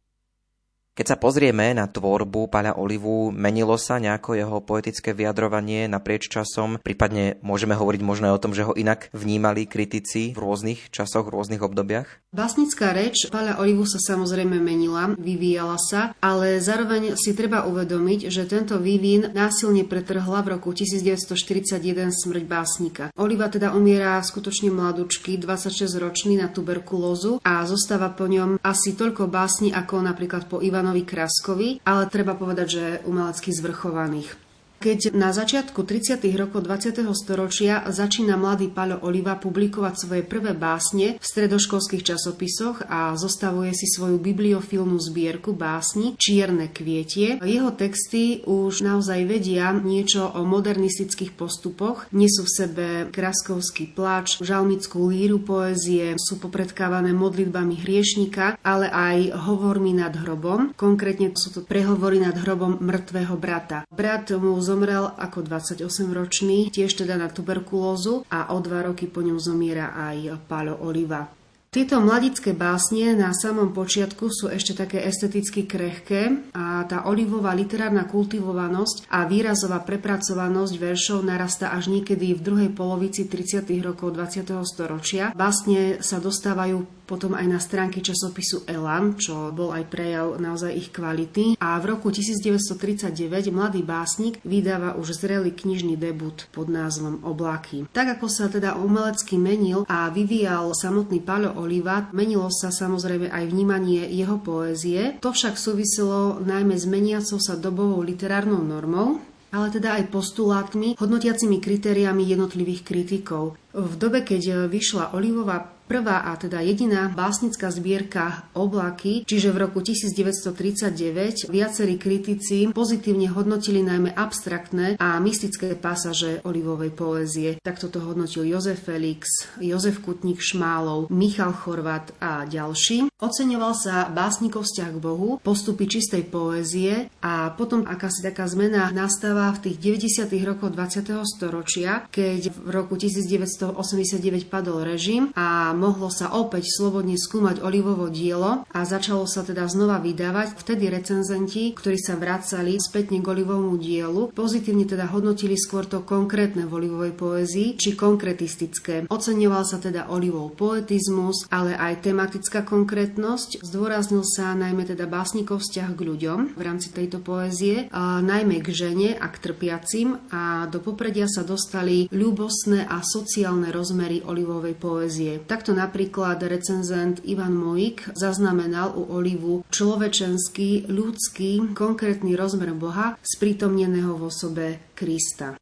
Keď 0.99 1.14
sa 1.14 1.23
pozrieme 1.23 1.71
na 1.78 1.87
tvorbu 1.87 2.50
Paľa 2.50 2.75
Olivu, 2.75 3.31
menilo 3.31 3.78
sa 3.78 4.02
nejako 4.02 4.35
jeho 4.35 4.59
poetické 4.59 5.14
vyjadrovanie 5.14 5.87
naprieč 5.87 6.26
časom? 6.26 6.83
Prípadne 6.83 7.38
môžeme 7.38 7.78
hovoriť 7.78 8.02
možno 8.02 8.35
o 8.35 8.43
tom, 8.43 8.50
že 8.50 8.67
ho 8.67 8.75
inak 8.75 9.07
vnímali 9.14 9.71
kritici 9.71 10.35
v 10.35 10.43
rôznych 10.43 10.90
časoch, 10.90 11.31
v 11.31 11.38
rôznych 11.38 11.62
obdobiach? 11.62 12.11
Básnická 12.35 12.90
reč 12.90 13.31
Paľa 13.31 13.62
Olivu 13.62 13.87
sa 13.87 14.02
samozrejme 14.02 14.59
menila, 14.59 15.14
vyvíjala 15.14 15.78
sa, 15.78 16.19
ale 16.19 16.59
zároveň 16.59 17.14
si 17.14 17.31
treba 17.31 17.62
uvedomiť, 17.71 18.26
že 18.26 18.50
tento 18.50 18.83
vývin 18.83 19.31
násilne 19.31 19.87
pretrhla 19.87 20.43
v 20.43 20.59
roku 20.59 20.75
1941 20.75 21.78
smrť 22.11 22.43
básnika. 22.50 23.14
Oliva 23.14 23.47
teda 23.47 23.71
umiera 23.71 24.19
skutočne 24.19 24.75
mladučky, 24.75 25.38
26-ročný 25.38 26.43
na 26.43 26.50
tuberkulózu 26.50 27.38
a 27.47 27.62
zostáva 27.71 28.11
po 28.11 28.26
ňom 28.26 28.59
asi 28.67 28.99
toľko 28.99 29.31
básni 29.31 29.71
ako 29.71 30.02
napríklad 30.02 30.50
po 30.50 30.59
Ivanu 30.59 30.88
Janovi 30.88 31.04
Kraskovi, 31.04 31.68
ale 31.85 32.09
treba 32.09 32.33
povedať, 32.33 32.66
že 32.73 32.85
umelecky 33.04 33.52
zvrchovaných. 33.52 34.48
Keď 34.78 35.11
na 35.11 35.35
začiatku 35.35 35.82
30. 35.82 36.23
rokov 36.38 36.62
20. 36.62 37.02
storočia 37.11 37.82
začína 37.90 38.38
mladý 38.38 38.70
Paľo 38.70 39.02
Oliva 39.02 39.35
publikovať 39.35 39.94
svoje 40.06 40.23
prvé 40.23 40.54
básne 40.54 41.18
v 41.18 41.25
stredoškolských 41.26 42.06
časopisoch 42.06 42.87
a 42.87 43.11
zostavuje 43.18 43.75
si 43.75 43.90
svoju 43.90 44.23
bibliofilnú 44.23 44.94
zbierku 45.02 45.50
básni 45.50 46.14
Čierne 46.14 46.70
kvietie, 46.70 47.42
jeho 47.42 47.75
texty 47.75 48.47
už 48.47 48.87
naozaj 48.87 49.26
vedia 49.26 49.75
niečo 49.75 50.30
o 50.30 50.47
modernistických 50.47 51.35
postupoch, 51.35 52.06
nesú 52.14 52.47
v 52.47 52.54
sebe 52.54 52.87
kraskovský 53.11 53.90
plač, 53.90 54.38
žalmickú 54.38 55.11
líru 55.11 55.42
poézie, 55.42 56.14
sú 56.23 56.38
popredkávané 56.38 57.11
modlitbami 57.18 57.82
hriešnika, 57.82 58.62
ale 58.62 58.87
aj 58.94 59.42
hovormi 59.42 59.99
nad 59.99 60.14
hrobom. 60.14 60.70
Konkrétne 60.78 61.35
sú 61.35 61.50
to 61.50 61.66
prehovory 61.66 62.23
nad 62.23 62.38
hrobom 62.38 62.78
mŕtvého 62.78 63.35
brata. 63.35 63.82
Brat 63.90 64.30
mu 64.38 64.68
zomrel 64.69 65.09
ako 65.17 65.49
28-ročný, 65.49 66.69
tiež 66.69 67.01
teda 67.01 67.17
na 67.17 67.33
tuberkulózu 67.33 68.29
a 68.29 68.53
o 68.53 68.61
dva 68.61 68.93
roky 68.93 69.09
po 69.09 69.25
ňom 69.25 69.41
zomiera 69.41 69.97
aj 69.97 70.45
Pálo 70.45 70.77
Oliva. 70.85 71.38
Tieto 71.69 72.01
mladické 72.01 72.57
básne 72.57 73.13
na 73.13 73.37
samom 73.37 73.77
počiatku 73.77 74.33
sú 74.33 74.49
ešte 74.49 74.73
také 74.73 75.05
esteticky 75.05 75.69
krehké 75.69 76.49
a 76.57 76.89
tá 76.89 77.05
olivová 77.05 77.53
literárna 77.53 78.09
kultivovanosť 78.09 79.05
a 79.13 79.29
výrazová 79.29 79.85
prepracovanosť 79.85 80.75
veršov 80.81 81.29
narastá 81.29 81.77
až 81.77 81.93
niekedy 81.93 82.33
v 82.33 82.41
druhej 82.41 82.71
polovici 82.73 83.29
30. 83.29 83.69
rokov 83.85 84.17
20. 84.17 84.49
storočia. 84.65 85.37
Básne 85.37 86.01
sa 86.01 86.17
dostávajú 86.17 86.99
potom 87.09 87.33
aj 87.33 87.47
na 87.49 87.57
stránky 87.57 88.05
časopisu 88.05 88.69
Elan, 88.69 89.17
čo 89.17 89.49
bol 89.57 89.73
aj 89.73 89.89
prejav 89.89 90.37
naozaj 90.37 90.77
ich 90.77 90.93
kvality. 90.93 91.57
A 91.57 91.81
v 91.81 91.97
roku 91.97 92.13
1939 92.13 93.17
mladý 93.49 93.81
básnik 93.81 94.37
vydáva 94.45 94.93
už 95.01 95.17
zrelý 95.17 95.57
knižný 95.57 95.97
debut 95.97 96.45
pod 96.53 96.69
názvom 96.69 97.25
Oblaky. 97.25 97.89
Tak 97.97 98.21
ako 98.21 98.27
sa 98.29 98.53
teda 98.53 98.77
umelecky 98.77 99.41
menil 99.41 99.89
a 99.89 100.13
vyvíjal 100.13 100.77
samotný 100.77 101.25
Paľo 101.25 101.58
Oliva, 101.59 102.07
menilo 102.15 102.47
sa 102.49 102.71
samozrejme 102.71 103.29
aj 103.29 103.45
vnímanie 103.50 104.07
jeho 104.15 104.38
poézie. 104.38 105.19
To 105.21 105.35
však 105.35 105.59
súviselo 105.59 106.38
najmä 106.38 106.79
s 106.79 106.87
meniacou 106.87 107.43
sa 107.43 107.59
dobovou 107.59 108.00
literárnou 108.00 108.62
normou, 108.62 109.19
ale 109.50 109.73
teda 109.73 109.97
aj 109.99 110.12
postulátmi, 110.12 110.95
hodnotiacimi 111.00 111.59
kritériami 111.59 112.23
jednotlivých 112.25 112.85
kritikov. 112.85 113.57
V 113.73 113.95
dobe, 113.97 114.21
keď 114.25 114.69
vyšla 114.69 115.17
Olivová 115.17 115.77
Prvá 115.88 116.21
a 116.21 116.37
teda 116.37 116.61
jediná 116.61 117.09
básnická 117.09 117.73
zbierka 117.73 118.45
Oblaky, 118.52 119.25
čiže 119.25 119.49
v 119.49 119.57
roku 119.64 119.80
1939 119.80 121.49
viacerí 121.49 121.97
kritici 121.97 122.68
pozitívne 122.76 123.33
hodnotili 123.33 123.80
najmä 123.80 124.12
abstraktné 124.12 125.00
a 125.00 125.16
mystické 125.16 125.73
pasaže 125.73 126.45
olivovej 126.45 126.92
poézie. 126.92 127.57
Takto 127.64 127.88
to 127.88 128.04
hodnotil 128.04 128.45
Jozef 128.45 128.85
Felix, 128.85 129.49
Jozef 129.64 130.04
Kutník 130.04 130.45
Šmálov, 130.45 131.09
Michal 131.09 131.57
Chorvat 131.57 132.12
a 132.21 132.45
ďalší. 132.45 133.09
Oceňoval 133.16 133.73
sa 133.73 134.12
básnikov 134.12 134.68
vzťah 134.68 134.90
k 134.92 135.02
Bohu, 135.02 135.40
postupy 135.40 135.88
čistej 135.88 136.28
poézie 136.28 137.09
a 137.25 137.49
potom 137.57 137.88
akási 137.88 138.21
taká 138.21 138.45
zmena 138.45 138.92
nastáva 138.92 139.50
v 139.57 139.73
tých 139.73 140.04
90. 140.04 140.28
rokoch 140.45 140.71
20. 140.71 141.16
storočia, 141.25 142.04
keď 142.12 142.52
v 142.52 142.68
roku 142.76 143.00
1989 143.00 144.52
padol 144.52 144.85
režim 144.85 145.33
a 145.33 145.77
mohlo 145.78 146.11
sa 146.11 146.35
opäť 146.35 146.66
slobodne 146.75 147.14
skúmať 147.14 147.62
Olivovo 147.62 148.11
dielo 148.11 148.66
a 148.66 148.80
začalo 148.82 149.25
sa 149.30 149.47
teda 149.47 149.70
znova 149.70 150.02
vydávať. 150.02 150.58
Vtedy 150.58 150.90
recenzenti, 150.90 151.70
ktorí 151.70 151.94
sa 151.94 152.18
vracali 152.18 152.82
spätne 152.82 153.23
k 153.23 153.30
Olivovmu 153.30 153.78
dielu, 153.78 154.35
pozitívne 154.35 154.85
teda 154.85 155.06
hodnotili 155.08 155.54
skôr 155.54 155.87
to 155.87 156.02
konkrétne 156.02 156.66
v 156.66 156.75
Olivovej 156.75 157.14
poézii, 157.14 157.78
či 157.78 157.94
konkretistické. 157.94 159.06
Oceňoval 159.06 159.62
sa 159.62 159.78
teda 159.78 160.11
Olivov 160.11 160.58
poetizmus, 160.58 161.47
ale 161.54 161.78
aj 161.78 162.02
tematická 162.02 162.66
konkrétnosť. 162.66 163.62
Zdôraznil 163.62 164.26
sa 164.26 164.58
najmä 164.58 164.82
teda 164.82 165.06
básnikov 165.06 165.62
vzťah 165.62 165.94
k 165.94 166.00
ľuďom 166.02 166.38
v 166.58 166.62
rámci 166.64 166.90
tejto 166.90 167.23
poézie, 167.23 167.87
a 167.94 168.18
najmä 168.18 168.64
k 168.64 168.75
žene 168.75 169.11
a 169.14 169.28
k 169.28 169.37
trpiacim 169.38 170.18
a 170.32 170.66
do 170.66 170.80
popredia 170.80 171.28
sa 171.28 171.44
dostali 171.44 172.08
ľúbosné 172.08 172.88
a 172.88 173.04
sociálne 173.04 173.68
rozmery 173.68 174.25
Olivovej 174.25 174.75
poézie. 174.75 175.38
Takto 175.44 175.68
Takto 175.69 175.85
napríklad 175.85 176.41
recenzent 176.49 177.21
Ivan 177.29 177.53
Mojik 177.53 178.17
zaznamenal 178.17 178.97
u 178.97 179.05
Olivu 179.21 179.69
človečenský, 179.69 180.89
ľudský, 180.89 181.77
konkrétny 181.77 182.33
rozmer 182.41 182.73
Boha 182.73 183.21
sprítomneného 183.21 184.17
v 184.17 184.23
osobe 184.33 184.67
Krista. 184.97 185.61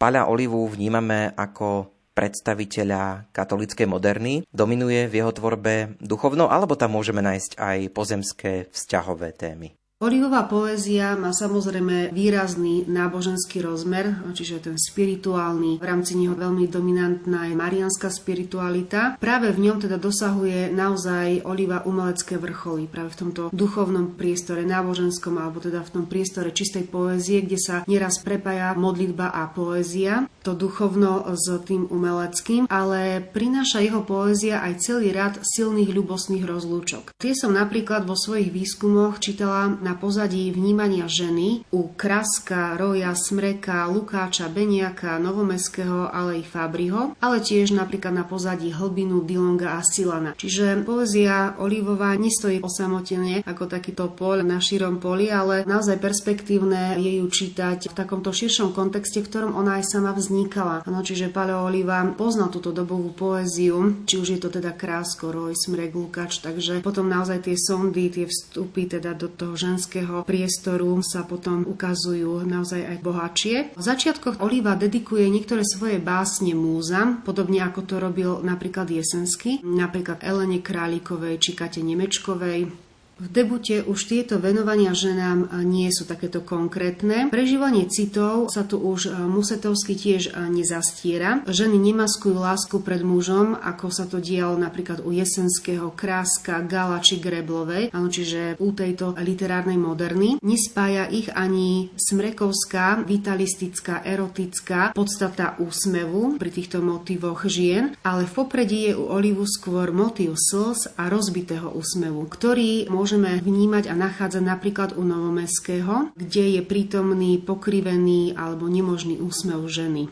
Paľa 0.00 0.32
Olivu 0.32 0.64
vnímame 0.64 1.28
ako 1.36 1.92
predstaviteľa 2.16 3.28
katolíckej 3.36 3.84
moderny. 3.84 4.48
Dominuje 4.48 5.04
v 5.12 5.20
jeho 5.20 5.28
tvorbe 5.28 6.00
duchovno, 6.00 6.48
alebo 6.48 6.72
tam 6.72 6.96
môžeme 6.96 7.20
nájsť 7.20 7.60
aj 7.60 7.78
pozemské 7.92 8.52
vzťahové 8.72 9.36
témy? 9.36 9.76
Olivová 10.00 10.48
poézia 10.48 11.12
má 11.12 11.28
samozrejme 11.28 12.08
výrazný 12.16 12.88
náboženský 12.88 13.60
rozmer, 13.60 14.16
čiže 14.32 14.64
ten 14.64 14.80
spirituálny. 14.80 15.76
V 15.76 15.84
rámci 15.84 16.16
neho 16.16 16.32
veľmi 16.32 16.72
dominantná 16.72 17.44
je 17.44 17.52
marianská 17.52 18.08
spiritualita. 18.08 19.20
Práve 19.20 19.52
v 19.52 19.68
ňom 19.68 19.84
teda 19.84 20.00
dosahuje 20.00 20.72
naozaj 20.72 21.44
Oliva 21.44 21.84
umelecké 21.84 22.40
vrcholy. 22.40 22.88
Práve 22.88 23.12
v 23.12 23.28
tomto 23.28 23.42
duchovnom 23.52 24.16
priestore, 24.16 24.64
náboženskom, 24.64 25.36
alebo 25.36 25.60
teda 25.60 25.84
v 25.84 25.92
tom 25.92 26.04
priestore 26.08 26.48
čistej 26.48 26.88
poézie, 26.88 27.44
kde 27.44 27.60
sa 27.60 27.84
nieraz 27.84 28.24
prepája 28.24 28.72
modlitba 28.80 29.28
a 29.28 29.52
poézia 29.52 30.24
to 30.40 30.56
duchovno 30.56 31.28
s 31.36 31.44
tým 31.68 31.84
umeleckým, 31.92 32.64
ale 32.72 33.20
prináša 33.20 33.84
jeho 33.84 34.00
poézia 34.00 34.64
aj 34.64 34.80
celý 34.80 35.12
rad 35.12 35.36
silných 35.44 35.92
ľubostných 35.92 36.48
rozlúčok. 36.48 37.12
Tie 37.20 37.36
som 37.36 37.52
napríklad 37.52 38.08
vo 38.08 38.16
svojich 38.16 38.48
výskumoch 38.48 39.20
čítala 39.20 39.68
na 39.68 39.89
na 39.90 39.98
pozadí 39.98 40.54
vnímania 40.54 41.10
ženy 41.10 41.66
u 41.74 41.90
Kraska, 41.98 42.78
Roja, 42.78 43.10
Smreka, 43.18 43.90
Lukáča, 43.90 44.46
Beniaka, 44.46 45.18
Novomeského, 45.18 46.06
ale 46.14 46.38
i 46.38 46.44
Fabriho, 46.46 47.18
ale 47.18 47.42
tiež 47.42 47.74
napríklad 47.74 48.14
na 48.14 48.22
pozadí 48.22 48.70
Hlbinu, 48.70 49.26
Dilonga 49.26 49.74
a 49.74 49.82
Silana. 49.82 50.38
Čiže 50.38 50.86
poézia 50.86 51.58
Olivová 51.58 52.14
nestojí 52.14 52.62
osamotene 52.62 53.42
ako 53.42 53.66
takýto 53.66 54.14
pol 54.14 54.46
na 54.46 54.62
širom 54.62 55.02
poli, 55.02 55.26
ale 55.26 55.66
naozaj 55.66 55.98
perspektívne 55.98 56.94
je 57.02 57.18
ju 57.18 57.26
čítať 57.26 57.90
v 57.90 57.94
takomto 57.98 58.30
širšom 58.30 58.70
kontexte, 58.70 59.18
v 59.18 59.26
ktorom 59.26 59.58
ona 59.58 59.82
aj 59.82 59.90
sama 59.90 60.14
vznikala. 60.14 60.86
Ano, 60.86 61.02
čiže 61.02 61.34
Paleo 61.34 61.66
Oliva 61.66 62.06
poznal 62.14 62.54
túto 62.54 62.70
dobovú 62.70 63.10
poéziu, 63.10 64.06
či 64.06 64.22
už 64.22 64.38
je 64.38 64.38
to 64.38 64.54
teda 64.54 64.70
Krásko, 64.70 65.34
Roj, 65.34 65.58
Smrek, 65.58 65.98
Lukáč, 65.98 66.38
takže 66.38 66.78
potom 66.78 67.10
naozaj 67.10 67.50
tie 67.50 67.58
sondy, 67.58 68.06
tie 68.06 68.30
vstupy 68.30 68.86
teda 68.86 69.18
do 69.18 69.26
toho 69.26 69.58
ženského 69.58 69.79
priestoru 70.26 70.98
sa 71.00 71.22
potom 71.24 71.62
ukazujú 71.64 72.42
naozaj 72.44 72.82
aj 72.84 72.98
bohatšie. 73.00 73.56
V 73.78 73.82
začiatkoch 73.82 74.42
Oliva 74.42 74.74
dedikuje 74.74 75.30
niektoré 75.30 75.62
svoje 75.62 76.02
básne 76.02 76.52
múzam, 76.52 77.22
podobne 77.22 77.62
ako 77.62 77.80
to 77.86 77.94
robil 78.02 78.42
napríklad 78.42 78.90
Jesensky, 78.90 79.62
napríklad 79.62 80.20
Elene 80.26 80.58
Králikovej 80.58 81.38
či 81.38 81.54
Kate 81.54 81.80
Nemečkovej, 81.80 82.89
v 83.20 83.26
debute 83.28 83.84
už 83.84 84.08
tieto 84.08 84.40
venovania 84.40 84.96
ženám 84.96 85.60
nie 85.68 85.92
sú 85.92 86.08
takéto 86.08 86.40
konkrétne. 86.40 87.28
Prežívanie 87.28 87.84
citov 87.92 88.48
sa 88.48 88.64
tu 88.64 88.80
už 88.80 89.12
Musetovsky 89.28 89.92
tiež 89.92 90.32
nezastiera. 90.48 91.44
Ženy 91.44 91.76
nemaskujú 91.76 92.32
lásku 92.40 92.80
pred 92.80 93.04
mužom, 93.04 93.52
ako 93.60 93.92
sa 93.92 94.08
to 94.08 94.24
dialo 94.24 94.56
napríklad 94.56 95.04
u 95.04 95.12
Jesenského, 95.12 95.92
Kráska, 95.92 96.64
Gala 96.64 97.04
či 97.04 97.20
Greblovej, 97.20 97.92
ano, 97.92 98.08
čiže 98.08 98.56
u 98.56 98.72
tejto 98.72 99.12
literárnej 99.20 99.76
moderny. 99.76 100.40
Nespája 100.40 101.04
ich 101.12 101.28
ani 101.28 101.92
smrekovská, 102.00 103.04
vitalistická, 103.04 104.00
erotická 104.00 104.96
podstata 104.96 105.60
úsmevu 105.60 106.40
pri 106.40 106.50
týchto 106.50 106.80
motivoch 106.80 107.44
žien, 107.44 107.92
ale 108.00 108.24
v 108.24 108.32
popredí 108.32 108.88
je 108.88 108.94
u 108.96 109.12
Olivu 109.12 109.44
skôr 109.44 109.92
motív 109.92 110.40
slz 110.40 110.96
a 110.96 111.12
rozbitého 111.12 111.68
úsmevu, 111.76 112.24
ktorý 112.24 112.88
môže 112.88 113.09
môžeme 113.10 113.42
vnímať 113.42 113.90
a 113.90 113.98
nachádzať 113.98 114.38
napríklad 114.38 114.94
u 114.94 115.02
Novomestského, 115.02 116.14
kde 116.14 116.54
je 116.54 116.62
prítomný 116.62 117.42
pokrivený 117.42 118.38
alebo 118.38 118.70
nemožný 118.70 119.18
úsmev 119.18 119.66
ženy. 119.66 120.06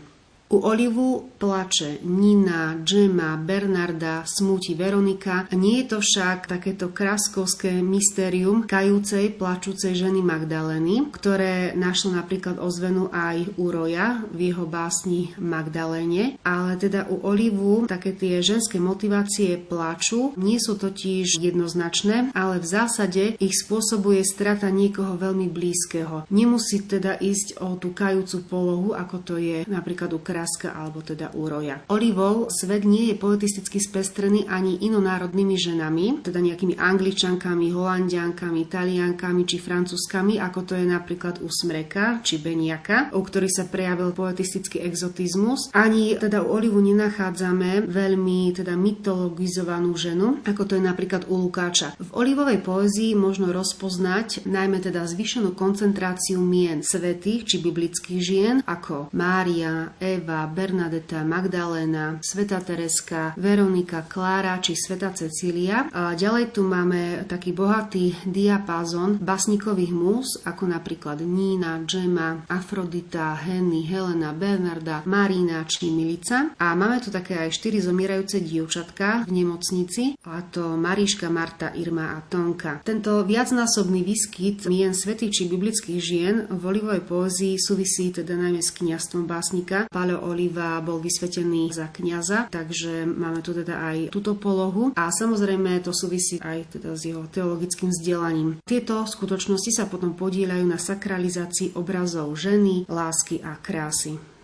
U 0.48 0.64
Olivu 0.64 1.28
plače 1.38 1.98
Nina, 2.08 2.80
Džema, 2.84 3.36
Bernarda, 3.36 4.24
smúti 4.24 4.72
Veronika. 4.72 5.44
Nie 5.52 5.84
je 5.84 5.92
to 5.92 5.98
však 6.00 6.48
takéto 6.48 6.88
kráskovské 6.88 7.84
mystérium 7.84 8.64
kajúcej, 8.64 9.36
plačúcej 9.36 9.92
ženy 9.92 10.24
Magdalény, 10.24 11.12
ktoré 11.12 11.76
našlo 11.76 12.16
napríklad 12.16 12.56
ozvenu 12.64 13.12
aj 13.12 13.60
u 13.60 13.68
Roja 13.68 14.24
v 14.32 14.48
jeho 14.48 14.64
básni 14.64 15.36
Magdaléne. 15.36 16.40
Ale 16.40 16.80
teda 16.80 17.12
u 17.12 17.28
Olivu 17.28 17.84
také 17.84 18.16
tie 18.16 18.40
ženské 18.40 18.80
motivácie 18.80 19.60
plaču 19.60 20.32
nie 20.40 20.56
sú 20.56 20.80
totiž 20.80 21.44
jednoznačné, 21.44 22.32
ale 22.32 22.56
v 22.56 22.66
zásade 22.72 23.36
ich 23.36 23.52
spôsobuje 23.52 24.24
strata 24.24 24.72
niekoho 24.72 25.20
veľmi 25.20 25.52
blízkeho. 25.52 26.24
Nemusí 26.32 26.88
teda 26.88 27.20
ísť 27.20 27.60
o 27.60 27.76
tú 27.76 27.92
kajúcu 27.92 28.48
polohu, 28.48 28.96
ako 28.96 29.16
to 29.20 29.34
je 29.36 29.68
napríklad 29.68 30.16
u 30.16 30.20
Kráska 30.38 30.70
alebo 30.70 31.02
teda 31.02 31.34
Úroja. 31.34 31.82
Olivov 31.90 32.46
svet 32.54 32.86
nie 32.86 33.10
je 33.10 33.18
poetisticky 33.18 33.82
spestrený 33.82 34.46
ani 34.46 34.78
inonárodnými 34.86 35.58
ženami, 35.58 36.22
teda 36.22 36.38
nejakými 36.38 36.78
angličankami, 36.78 37.74
holandiankami, 37.74 38.70
taliankami 38.70 39.42
či 39.42 39.58
francúzskami, 39.58 40.38
ako 40.38 40.62
to 40.62 40.72
je 40.78 40.86
napríklad 40.86 41.42
u 41.42 41.50
Smreka 41.50 42.22
či 42.22 42.38
Beniaka, 42.38 43.10
u 43.18 43.26
ktorých 43.26 43.50
sa 43.50 43.64
prejavil 43.66 44.14
poetistický 44.14 44.78
exotizmus. 44.78 45.74
Ani 45.74 46.14
teda 46.14 46.46
u 46.46 46.54
Olivu 46.54 46.78
nenachádzame 46.86 47.90
veľmi 47.90 48.54
teda 48.54 48.78
mytologizovanú 48.78 49.90
ženu, 49.98 50.38
ako 50.46 50.62
to 50.70 50.78
je 50.78 50.82
napríklad 50.86 51.26
u 51.26 51.34
Lukáča. 51.34 51.98
V 51.98 52.14
Olivovej 52.14 52.62
poézii 52.62 53.18
možno 53.18 53.50
rozpoznať 53.50 54.46
najmä 54.46 54.78
teda 54.78 55.02
zvýšenú 55.02 55.58
koncentráciu 55.58 56.38
mien 56.38 56.86
svetých 56.86 57.42
či 57.42 57.56
biblických 57.58 58.20
žien 58.22 58.56
ako 58.62 59.10
Mária, 59.10 59.98
Eva, 59.98 60.27
Eva, 60.28 60.44
Bernadeta, 60.44 61.24
Magdaléna, 61.24 62.20
Sveta 62.20 62.60
Tereska, 62.60 63.32
Veronika, 63.40 64.04
Klára 64.04 64.60
či 64.60 64.76
Sveta 64.76 65.08
Cecília. 65.16 65.88
A 65.88 66.12
ďalej 66.12 66.52
tu 66.52 66.68
máme 66.68 67.24
taký 67.24 67.56
bohatý 67.56 68.12
diapázon 68.28 69.16
basníkových 69.24 69.88
múz, 69.88 70.36
ako 70.44 70.68
napríklad 70.68 71.24
Nína, 71.24 71.80
Džema, 71.80 72.44
Afrodita, 72.44 73.40
Henny, 73.40 73.88
Helena, 73.88 74.36
Bernarda, 74.36 75.00
Marina 75.08 75.64
či 75.64 75.88
Milica. 75.88 76.52
A 76.60 76.76
máme 76.76 77.00
tu 77.00 77.08
také 77.08 77.48
aj 77.48 77.56
štyri 77.56 77.80
zomierajúce 77.80 78.44
dievčatka 78.44 79.24
v 79.24 79.32
nemocnici, 79.32 80.12
a 80.28 80.44
to 80.44 80.76
Mariška, 80.76 81.32
Marta, 81.32 81.72
Irma 81.72 82.12
a 82.12 82.20
Tonka. 82.20 82.84
Tento 82.84 83.24
viacnásobný 83.24 84.04
výskyt 84.04 84.68
mien 84.68 84.92
svetých 84.92 85.40
či 85.40 85.42
biblických 85.48 86.00
žien 86.04 86.34
v 86.52 86.62
olivovej 86.68 87.08
poezii 87.08 87.56
súvisí 87.56 88.12
teda 88.12 88.36
najmä 88.36 88.60
s 88.60 88.76
kniastvom 88.76 89.24
básnika 89.24 89.88
Paleo 89.88 90.17
Oliva 90.22 90.78
bol 90.84 91.02
vysvetený 91.02 91.70
za 91.74 91.90
kňaza, 91.90 92.50
takže 92.50 93.06
máme 93.06 93.42
tu 93.42 93.54
teda 93.54 93.78
aj 93.80 93.98
túto 94.14 94.34
polohu 94.38 94.94
a 94.94 95.10
samozrejme 95.10 95.82
to 95.82 95.90
súvisí 95.94 96.38
aj 96.38 96.78
teda 96.78 96.94
s 96.94 97.02
jeho 97.08 97.26
teologickým 97.26 97.90
vzdelaním. 97.90 98.58
Tieto 98.62 99.02
skutočnosti 99.06 99.70
sa 99.74 99.84
potom 99.90 100.14
podielajú 100.14 100.64
na 100.66 100.78
sakralizácii 100.78 101.74
obrazov 101.78 102.34
ženy, 102.38 102.86
lásky 102.86 103.42
a 103.42 103.58
krásy. 103.58 104.37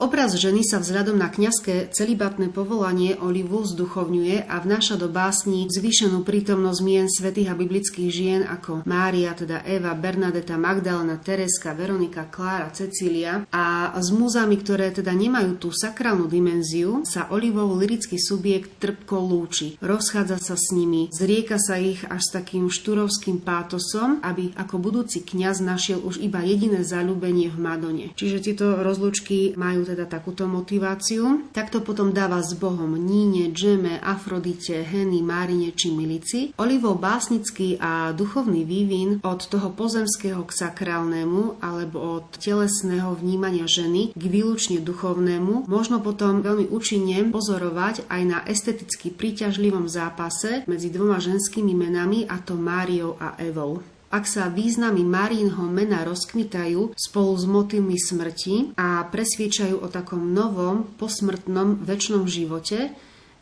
Obraz 0.00 0.32
ženy 0.32 0.64
sa 0.64 0.80
vzhľadom 0.80 1.20
na 1.20 1.28
kňazské 1.28 1.92
celibatné 1.92 2.48
povolanie 2.48 3.20
Olivu 3.20 3.60
zduchovňuje 3.68 4.48
a 4.48 4.56
vnáša 4.56 4.96
do 4.96 5.12
básni 5.12 5.68
zvýšenú 5.68 6.24
prítomnosť 6.24 6.80
mien 6.80 7.04
svetých 7.04 7.52
a 7.52 7.54
biblických 7.54 8.08
žien 8.08 8.40
ako 8.48 8.88
Mária, 8.88 9.36
teda 9.36 9.60
Eva, 9.60 9.92
Bernadeta, 9.92 10.56
Magdalena, 10.56 11.20
Tereska, 11.20 11.76
Veronika, 11.76 12.24
Klára, 12.32 12.72
Cecília 12.72 13.44
a 13.52 13.92
s 13.92 14.08
múzami, 14.08 14.56
ktoré 14.56 14.88
teda 14.88 15.12
nemajú 15.12 15.60
tú 15.60 15.68
sakrálnu 15.68 16.32
dimenziu, 16.32 17.04
sa 17.04 17.28
Olivov 17.28 17.76
lirický 17.76 18.16
subjekt 18.16 18.80
trpko 18.80 19.20
lúči. 19.20 19.76
Rozchádza 19.84 20.40
sa 20.40 20.56
s 20.56 20.72
nimi, 20.72 21.12
zrieka 21.12 21.60
sa 21.60 21.76
ich 21.76 22.08
až 22.08 22.24
s 22.24 22.32
takým 22.32 22.72
štúrovským 22.72 23.44
pátosom, 23.44 24.24
aby 24.24 24.56
ako 24.56 24.80
budúci 24.80 25.20
kňaz 25.20 25.60
našiel 25.60 26.00
už 26.00 26.24
iba 26.24 26.40
jediné 26.40 26.88
zalúbenie 26.88 27.52
v 27.52 27.58
Madone. 27.60 28.06
Čiže 28.16 28.40
tieto 28.40 28.80
rozlúčky 28.80 29.52
majú 29.60 29.89
teda 29.90 30.06
takúto 30.06 30.46
motiváciu, 30.46 31.50
tak 31.50 31.74
to 31.74 31.82
potom 31.82 32.14
dáva 32.14 32.38
s 32.38 32.54
Bohom 32.54 32.94
Níne, 32.94 33.50
Džeme, 33.50 33.98
Afrodite, 33.98 34.86
Heny, 34.86 35.18
Márine 35.18 35.74
či 35.74 35.90
Milici. 35.90 36.54
Olivov 36.62 37.02
básnický 37.02 37.74
a 37.82 38.14
duchovný 38.14 38.62
vývin 38.62 39.18
od 39.26 39.40
toho 39.50 39.74
pozemského 39.74 40.46
k 40.46 40.52
sakrálnemu 40.54 41.58
alebo 41.58 42.22
od 42.22 42.38
telesného 42.38 43.18
vnímania 43.18 43.66
ženy 43.66 44.14
k 44.14 44.22
výlučne 44.22 44.78
duchovnému 44.78 45.66
možno 45.66 45.98
potom 45.98 46.40
veľmi 46.40 46.70
účinne 46.70 47.34
pozorovať 47.34 48.06
aj 48.06 48.22
na 48.22 48.38
esteticky 48.46 49.10
príťažlivom 49.10 49.90
zápase 49.90 50.62
medzi 50.70 50.88
dvoma 50.94 51.18
ženskými 51.18 51.74
menami 51.74 52.30
a 52.30 52.38
to 52.38 52.54
Máriou 52.54 53.18
a 53.18 53.34
Evou 53.42 53.82
ak 54.10 54.26
sa 54.26 54.50
významy 54.50 55.06
Marínho 55.06 55.70
mena 55.70 56.02
rozkvitajú 56.02 56.98
spolu 56.98 57.32
s 57.38 57.46
motívmi 57.46 57.94
smrti 57.94 58.74
a 58.74 59.06
presviečajú 59.06 59.78
o 59.78 59.86
takom 59.86 60.34
novom, 60.34 60.82
posmrtnom, 60.98 61.86
väčšnom 61.86 62.26
živote, 62.26 62.90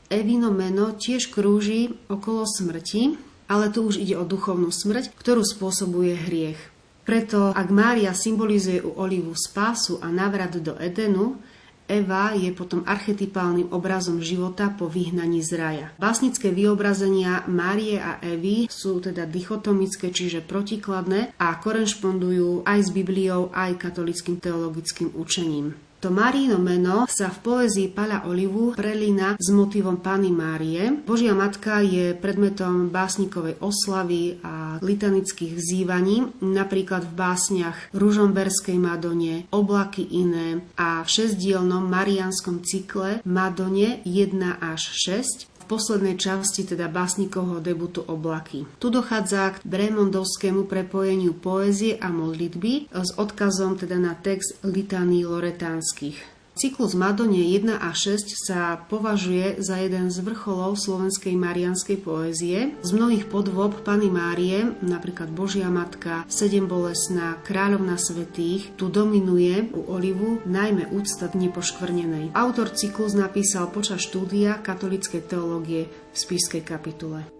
Evino 0.08 0.48
meno 0.48 0.96
tiež 0.96 1.28
krúži 1.28 1.92
okolo 2.08 2.48
smrti, 2.48 3.20
ale 3.48 3.68
tu 3.68 3.84
už 3.84 4.00
ide 4.00 4.16
o 4.16 4.24
duchovnú 4.24 4.72
smrť, 4.72 5.12
ktorú 5.16 5.44
spôsobuje 5.44 6.16
hriech. 6.16 6.60
Preto, 7.04 7.52
ak 7.56 7.68
Mária 7.72 8.12
symbolizuje 8.12 8.84
u 8.84 8.92
Olivu 9.00 9.32
spásu 9.32 9.96
a 10.04 10.12
návrat 10.12 10.52
do 10.60 10.76
Edenu, 10.76 11.40
Eva 11.88 12.36
je 12.36 12.52
potom 12.52 12.84
archetypálnym 12.84 13.72
obrazom 13.72 14.20
života 14.20 14.68
po 14.68 14.92
vyhnaní 14.92 15.40
z 15.40 15.56
raja. 15.56 15.86
Básnické 15.96 16.52
vyobrazenia 16.52 17.48
Márie 17.48 17.96
a 17.96 18.20
Evy 18.20 18.68
sú 18.68 19.00
teda 19.00 19.24
dichotomické, 19.24 20.12
čiže 20.12 20.44
protikladné 20.44 21.32
a 21.40 21.56
korešpondujú 21.56 22.68
aj 22.68 22.78
s 22.84 22.90
Bibliou, 22.92 23.48
aj 23.56 23.80
katolickým 23.80 24.36
teologickým 24.36 25.16
učením. 25.16 25.87
To 25.98 26.14
Maríno 26.14 26.62
meno 26.62 27.10
sa 27.10 27.26
v 27.26 27.42
poézii 27.42 27.90
Pala 27.90 28.22
Olivu 28.30 28.70
prelína 28.78 29.34
s 29.34 29.50
motivom 29.50 29.98
Pany 29.98 30.30
Márie. 30.30 30.94
Božia 31.02 31.34
Matka 31.34 31.82
je 31.82 32.14
predmetom 32.14 32.86
básnikovej 32.86 33.58
oslavy 33.58 34.38
a 34.46 34.78
litanických 34.78 35.58
vzývaní, 35.58 36.38
napríklad 36.38 37.02
v 37.02 37.16
básniach 37.18 37.90
Ružomberskej 37.98 38.78
Madone, 38.78 39.50
Oblaky 39.50 40.06
iné 40.06 40.62
a 40.78 41.02
v 41.02 41.08
šesdielnom 41.10 41.90
marianskom 41.90 42.62
cykle 42.62 43.18
Madone 43.26 43.98
1 44.06 44.38
až 44.62 44.94
6 44.94 45.57
poslednej 45.68 46.16
časti 46.16 46.64
teda 46.64 46.88
básnikovho 46.88 47.60
debutu 47.60 48.00
Oblaky. 48.08 48.64
Tu 48.80 48.88
dochádza 48.88 49.60
k 49.60 49.68
bremondovskému 49.68 50.64
prepojeniu 50.64 51.36
poézie 51.36 52.00
a 52.00 52.08
modlitby 52.08 52.88
s 52.88 53.10
odkazom 53.20 53.76
teda 53.76 54.00
na 54.00 54.16
text 54.16 54.56
litaní 54.64 55.28
loretánskych. 55.28 56.37
Cyklus 56.58 56.98
Madone 56.98 57.38
1 57.38 57.70
a 57.78 57.94
6 57.94 58.34
sa 58.34 58.82
považuje 58.90 59.62
za 59.62 59.78
jeden 59.78 60.10
z 60.10 60.18
vrcholov 60.26 60.74
slovenskej 60.74 61.38
marianskej 61.38 62.02
poézie. 62.02 62.74
Z 62.82 62.90
mnohých 62.98 63.30
podvob 63.30 63.86
Pany 63.86 64.10
Márie, 64.10 64.74
napríklad 64.82 65.30
Božia 65.30 65.70
Matka, 65.70 66.26
Sedem 66.26 66.66
bolesná, 66.66 67.38
Kráľovna 67.46 67.94
svetých, 67.94 68.74
tu 68.74 68.90
dominuje 68.90 69.70
u 69.70 69.86
Olivu 69.86 70.42
najmä 70.50 70.90
úcta 70.90 71.30
nepoškvrnenej. 71.30 72.34
Autor 72.34 72.74
cyklus 72.74 73.14
napísal 73.14 73.70
počas 73.70 74.02
štúdia 74.02 74.58
katolickej 74.58 75.30
teológie 75.30 75.86
v 75.86 76.16
Spískej 76.18 76.66
kapitule. 76.66 77.37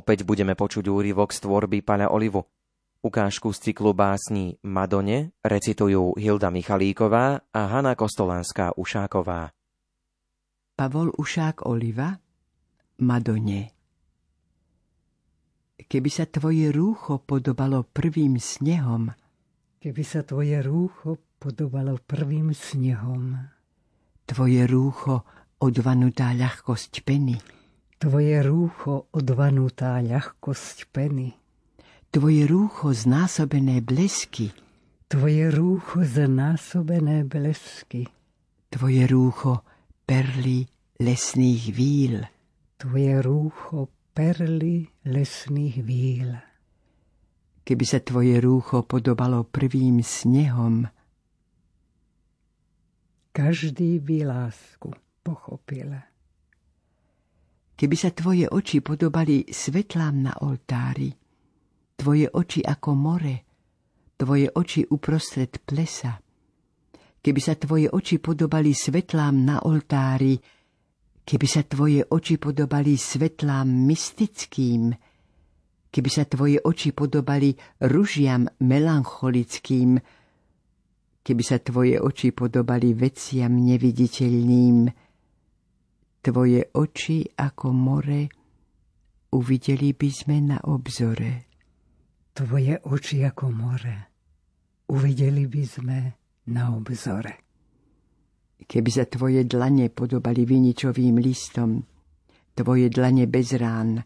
Opäť 0.00 0.24
budeme 0.24 0.56
počuť 0.56 0.88
úryvok 0.88 1.28
z 1.28 1.44
tvorby 1.44 1.84
Paľa 1.84 2.08
Olivu. 2.08 2.48
Ukážku 3.04 3.52
z 3.52 3.68
cyklu 3.68 3.92
básní 3.92 4.56
Madone 4.64 5.36
recitujú 5.44 6.16
Hilda 6.16 6.48
Michalíková 6.48 7.44
a 7.52 7.60
Hanna 7.68 7.92
Kostolánska 7.92 8.72
Ušáková. 8.80 9.52
Pavol 10.72 11.12
Ušák 11.12 11.68
Oliva 11.68 12.16
Madone 13.04 13.76
Keby 15.84 16.08
sa 16.08 16.24
tvoje 16.24 16.72
rúcho 16.72 17.20
podobalo 17.20 17.84
prvým 17.84 18.40
snehom, 18.40 19.12
keby 19.84 20.00
sa 20.00 20.24
tvoje 20.24 20.64
rúcho 20.64 21.20
podobalo 21.36 22.00
prvým 22.08 22.56
snehom, 22.56 23.36
tvoje 24.24 24.64
rúcho 24.64 25.28
odvanutá 25.60 26.32
ľahkosť 26.32 27.04
peny, 27.04 27.59
Tvoje 28.00 28.40
rúcho 28.40 29.12
odvanutá 29.12 30.00
ľahkosť 30.00 30.88
peny. 30.88 31.36
Tvoje 32.08 32.48
rúcho 32.48 32.96
znásobené 32.96 33.84
blesky. 33.84 34.56
Tvoje 35.04 35.52
rúcho 35.52 36.00
znásobené 36.00 37.28
blesky. 37.28 38.08
Tvoje 38.72 39.04
rúcho 39.04 39.60
perly 40.08 40.64
lesných 40.96 41.64
víl. 41.76 42.24
Tvoje 42.80 43.20
rúcho 43.20 43.92
perly 44.16 44.88
lesných 45.04 45.76
víl. 45.84 46.40
Keby 47.68 47.84
sa 47.84 48.00
tvoje 48.00 48.40
rúcho 48.40 48.80
podobalo 48.80 49.44
prvým 49.44 50.00
snehom, 50.00 50.88
každý 53.36 54.00
by 54.00 54.24
lásku 54.24 54.88
pochopil. 55.20 56.09
Keby 57.80 57.96
sa 57.96 58.12
tvoje 58.12 58.44
oči 58.44 58.84
podobali 58.84 59.48
svetlám 59.48 60.16
na 60.20 60.36
oltári, 60.44 61.08
tvoje 61.96 62.28
oči 62.28 62.60
ako 62.60 62.90
more, 62.92 63.36
tvoje 64.20 64.52
oči 64.52 64.84
uprostred 64.84 65.64
plesa, 65.64 66.12
keby 67.24 67.40
sa 67.40 67.56
tvoje 67.56 67.88
oči 67.88 68.20
podobali 68.20 68.76
svetlám 68.76 69.36
na 69.48 69.64
oltári, 69.64 70.36
keby 71.24 71.46
sa 71.48 71.64
tvoje 71.64 72.04
oči 72.04 72.36
podobali 72.36 73.00
svetlám 73.00 73.64
mystickým, 73.64 74.92
keby 75.88 76.10
sa 76.12 76.28
tvoje 76.28 76.60
oči 76.60 76.92
podobali 76.92 77.56
ružiam 77.88 78.44
melancholickým, 78.60 79.96
keby 81.24 81.42
sa 81.48 81.56
tvoje 81.64 81.96
oči 81.96 82.36
podobali 82.36 82.92
veciam 82.92 83.56
neviditeľným, 83.56 85.08
Tvoje 86.20 86.60
oči 86.76 87.24
ako 87.24 87.72
more 87.72 88.28
uvideli 89.32 89.96
by 89.96 90.10
sme 90.12 90.36
na 90.44 90.60
obzore. 90.68 91.48
Tvoje 92.36 92.76
oči 92.76 93.24
ako 93.24 93.46
more 93.48 93.96
uvideli 94.92 95.48
by 95.48 95.64
sme 95.64 95.98
na 96.52 96.76
obzore. 96.76 97.34
Keby 98.60 98.90
sa 98.92 99.08
tvoje 99.08 99.48
dlane 99.48 99.88
podobali 99.88 100.44
viničovým 100.44 101.16
listom, 101.24 101.80
tvoje 102.52 102.92
dlane 102.92 103.24
bez 103.24 103.56
rán, 103.56 103.96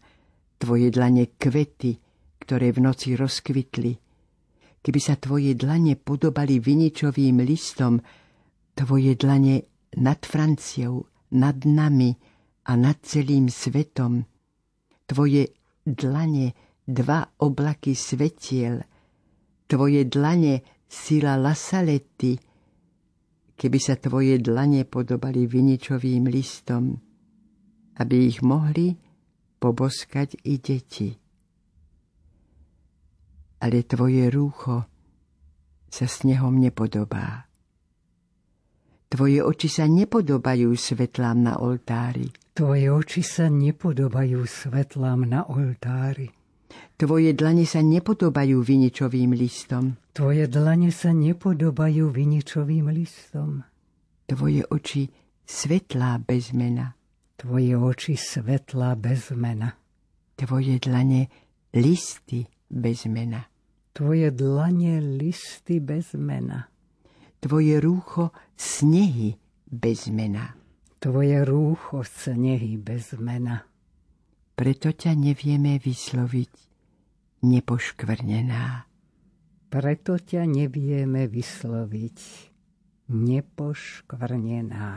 tvoje 0.55 0.87
dlane 0.95 1.35
kvety, 1.35 1.91
ktoré 2.39 2.71
v 2.71 2.79
noci 2.79 3.19
rozkvitli, 3.19 3.91
keby 4.79 4.99
sa 5.03 5.19
tvoje 5.19 5.51
dlane 5.59 5.99
podobali 5.99 6.63
viničovým 6.63 7.43
listom, 7.43 7.99
tvoje 8.71 9.19
dlane 9.19 9.67
nad 9.99 10.23
Franciou 10.23 11.14
nad 11.33 11.65
nami 11.65 12.13
a 12.65 12.71
nad 12.77 13.01
celým 13.01 13.49
svetom. 13.49 14.25
Tvoje 15.05 15.53
dlane 15.85 16.53
dva 16.85 17.25
oblaky 17.41 17.97
svetiel, 17.97 18.81
tvoje 19.65 20.05
dlane 20.05 20.61
sila 20.85 21.37
lasalety, 21.37 22.37
keby 23.57 23.79
sa 23.81 23.97
tvoje 23.97 24.37
dlane 24.37 24.85
podobali 24.85 25.49
viničovým 25.49 26.29
listom, 26.29 26.93
aby 27.97 28.15
ich 28.29 28.45
mohli 28.45 28.93
poboskať 29.57 30.45
i 30.45 30.61
deti. 30.61 31.09
Ale 33.65 33.81
tvoje 33.87 34.29
rúcho 34.29 34.85
sa 35.89 36.05
snehom 36.05 36.59
nepodobá. 36.59 37.47
Tvoje 39.15 39.39
oči 39.39 39.71
sa 39.71 39.87
nepodobajú 39.87 40.75
svetlám 40.75 41.47
na 41.47 41.55
oltári. 41.55 42.27
Tvoje 42.51 42.91
oči 42.91 43.23
sa 43.23 43.47
nepodobajú 43.47 44.43
svetlám 44.43 45.23
na 45.23 45.47
oltári. 45.47 46.27
Tvoje 46.99 47.31
dlane 47.31 47.63
sa 47.63 47.79
nepodobajú 47.79 48.59
viničovým 48.59 49.31
listom. 49.31 49.95
Tvoje 50.11 50.51
dlane 50.51 50.91
sa 50.91 51.15
nepodobajú 51.15 52.11
viničovým 52.11 52.91
listom. 52.91 53.63
Tvoje 54.27 54.67
oči 54.67 55.07
svetlá 55.47 56.19
bez 56.19 56.51
mena. 56.51 56.91
Tvoje 57.39 57.71
oči 57.71 58.19
svetlá 58.19 58.99
bez 58.99 59.31
mena. 59.31 59.79
Tvoje 60.35 60.75
dlane 60.75 61.31
listy 61.71 62.43
bez 62.67 63.07
mena. 63.07 63.47
Tvoje 63.95 64.27
dlanie 64.35 64.99
listy 64.99 65.79
bez 65.79 66.19
mena. 66.19 66.74
Tvoje 67.45 67.77
rúcho 67.77 68.33
snehy 68.57 69.37
bez 69.69 70.09
mena. 70.09 70.57
Tvoje 70.97 71.45
rúcho 71.45 72.01
snehy 72.01 72.73
bez 72.73 73.13
mena. 73.21 73.69
Preto 74.57 74.89
ťa 74.89 75.13
nevieme 75.13 75.77
vysloviť 75.77 76.53
nepoškvrnená. 77.45 78.89
Preto 79.69 80.17
ťa 80.17 80.41
nevieme 80.49 81.29
vysloviť 81.29 82.17
nepoškvrnená. 83.13 84.89